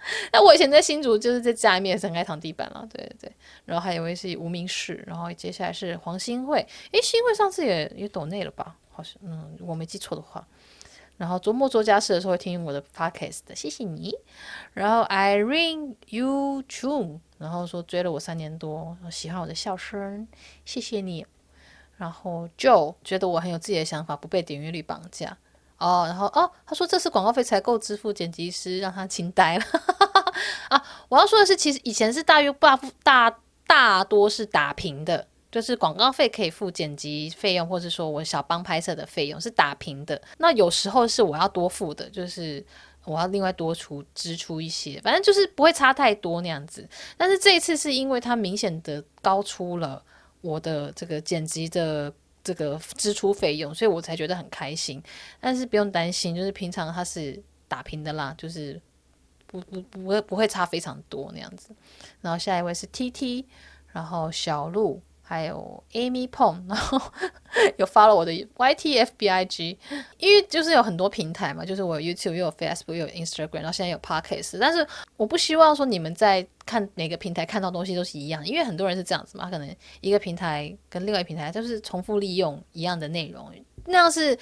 [0.31, 3.31] 那我以前在新竹就是在家里面也是很爱躺地板了，对对对。
[3.65, 8.75] 然后还有一位是无名氏，然后接下来是黄新慧，诶，新慧上次也也抖内了吧？
[8.91, 10.45] 好像嗯，我没记错的话。
[11.17, 14.13] 然后周末做家事的时候会听我的 podcast 的，谢谢你。
[14.73, 20.27] 然后 Irene Yu Chun，然后说追了我三年多，喜欢我的笑声，
[20.65, 21.25] 谢谢你。
[21.97, 25.37] 然后 Joe 觉得我很有自己的想法，不被点阅率绑架。
[25.77, 29.63] 哦，然后哦，他说这是广告费才够支付剪辑师，让他惊呆了。
[30.69, 40.21] 啊，我要说的是，其实以前是大约大大大多是打平的，就是广告费可以付剪辑费用，或是说我小帮拍摄的费用是打平的。
[40.37, 42.65] 那有时候是我要多付的，就是
[43.03, 46.87] 我要另外多出支出一些，反正就是不会差太多那样子。
[47.17, 50.01] 但是这一次是因为它明显的高出了
[50.39, 52.13] 我的这个剪辑的。
[52.45, 55.03] 这个支出费用，所以我才觉得很开心。
[55.41, 58.81] 但是不用担心，就是平常他是打平的啦，就是
[59.45, 61.75] 不不不会不会差非常多那样子。
[62.21, 63.43] 然后下一位是 TT，
[63.91, 65.01] 然后小鹿。
[65.27, 67.01] 还有 Amy Pong， 然后
[67.77, 69.75] 有发了我的 YTFBIG，
[70.19, 74.85] 因为就是有很多平台嘛，就是我 YouTube 又有 Facebook 又有 Instagram，然后现在有 Podcast，但是
[75.17, 83.51] 我不希望说你们在看哪个平台看到东西都是一样，因为很多人是这样子嘛，可能一个平台跟另外一个平台就是重复利用一样的内容，
[83.87, 84.37] 那样是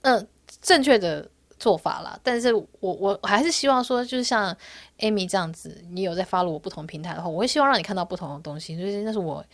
[0.00, 0.26] 嗯、
[0.62, 1.28] 正确的
[1.58, 2.18] 做法啦。
[2.22, 4.56] 但是我我还是希望说，就是像
[5.00, 9.44] Amy 这样子，你有在发了我不同平台的话，我会希望让你看到不同的东西，所以那是我。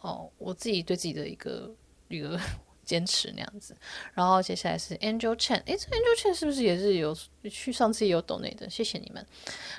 [0.00, 1.70] 哦，我自己对自己的一个
[2.08, 2.38] 一个
[2.84, 3.76] 坚持那样子，
[4.14, 7.14] 然后接下来是 Angel Chen，诶，这 Angel Chen 是不是也是有
[7.50, 8.70] 去上次也有懂内的？
[8.70, 9.26] 谢谢你们。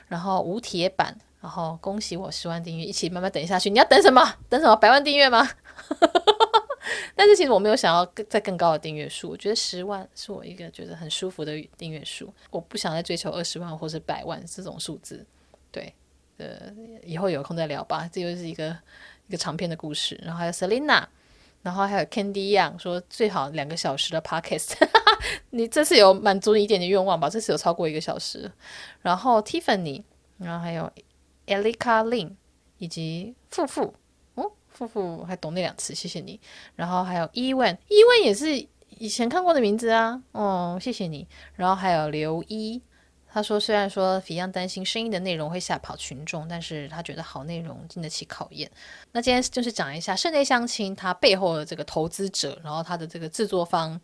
[0.07, 3.69] 然后无铁板，然后恭喜我十万订阅，一起慢慢等下去。
[3.71, 4.21] 你要等什么？
[4.47, 4.75] 等什么？
[4.75, 5.49] 百万订阅吗？
[7.15, 15.25] 但是其实我没有想要更再更高的订阅数，我觉得十万是我一个觉得很舒服的订阅数，我不想再追求二十万或是百万这种数字。
[15.71, 15.91] 对，
[16.37, 16.71] 呃，
[17.03, 18.77] 以后有空再聊吧，这又是一个。
[19.29, 21.05] 一个长篇的故事，然后还有 Selina，
[21.61, 24.73] 然后还有 Candy Young 说最好两个小时的 Podcast，
[25.51, 27.29] 你这次有满足你一点点愿望吧？
[27.29, 28.51] 这次有超过一个小时。
[29.03, 30.01] 然后 Tiffany，
[30.39, 30.91] 然后还有
[31.45, 32.31] Elika Lin
[32.79, 33.93] 以及富富，
[34.33, 36.39] 哦，富富还懂那两次，谢谢你。
[36.75, 38.67] 然后还有 Ewan，Ewan 也是
[38.97, 41.27] 以前看过的名字啊，哦，谢谢你。
[41.53, 42.81] 然后还有刘一。
[43.31, 48.69] 他说：“虽然说 f i 担心声音的内容会吓跑群众，但是他觉得好内容经得起考验。
[49.11, 53.99] 那今天就是讲一下室内相亲，他背后的这个投资者，然后他的这个制作方，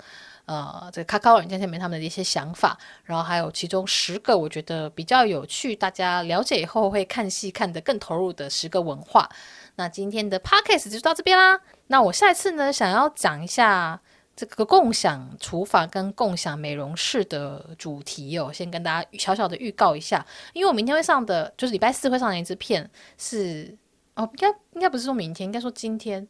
[0.45, 9.28] 呃，这个 Kakao 软件下面他们的一些想法，然后还有其中十个我觉得比较有趣，大家了解以后会看戏看得更投入的十个文化。
[9.76, 11.59] 那今天的 Podcast 就到这边啦。
[11.88, 13.99] 那我下一次呢，想要讲一下。”
[14.36, 23.73] 这个共享厨房跟共享美容室的主题哦，先跟大家小小的预告一下，因为我明天会上的，就是礼拜四会上的一支片是
[24.15, 26.21] 哦，应该应该不是说明天，应该说今天，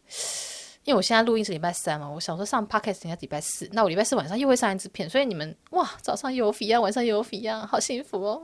[0.84, 8.42] 因为我现在录音是礼拜三嘛，我想说上 podcast 应该礼拜四，那我礼拜四晚上又会上一支片，所以你们哇，早上有 Fion，晚上有 Fion，好幸福哦。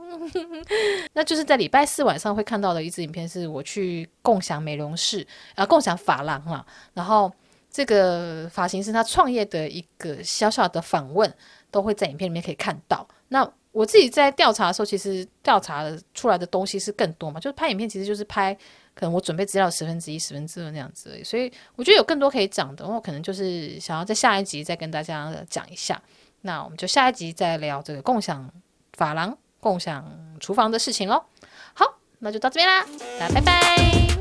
[1.12, 7.32] 那就是在礼拜四晚上会看到的一支影片，是我去共享美容室啊，共享发廊啊，然后。
[7.72, 11.32] 这个发型师他创业的一个小小的访问，
[11.70, 13.06] 都会在影片里面可以看到。
[13.28, 18.54] 那我自己在调查的时候，其实调查出来的东西是更多嘛，就是拍影片其实就是拍
[18.94, 21.24] 可能我准备资料十分之一、十分之二那样子而已。
[21.24, 25.98] 所以我觉得有更多可以讲的，我可能就是想要在下一集再跟大家讲一下。
[26.42, 28.50] 那我们就下一集再聊这个共享
[28.92, 30.04] 发廊、共享
[30.38, 31.24] 厨房的事情喽。
[31.72, 31.86] 好，
[32.18, 32.84] 那就到这边啦，
[33.18, 34.11] 大家拜拜。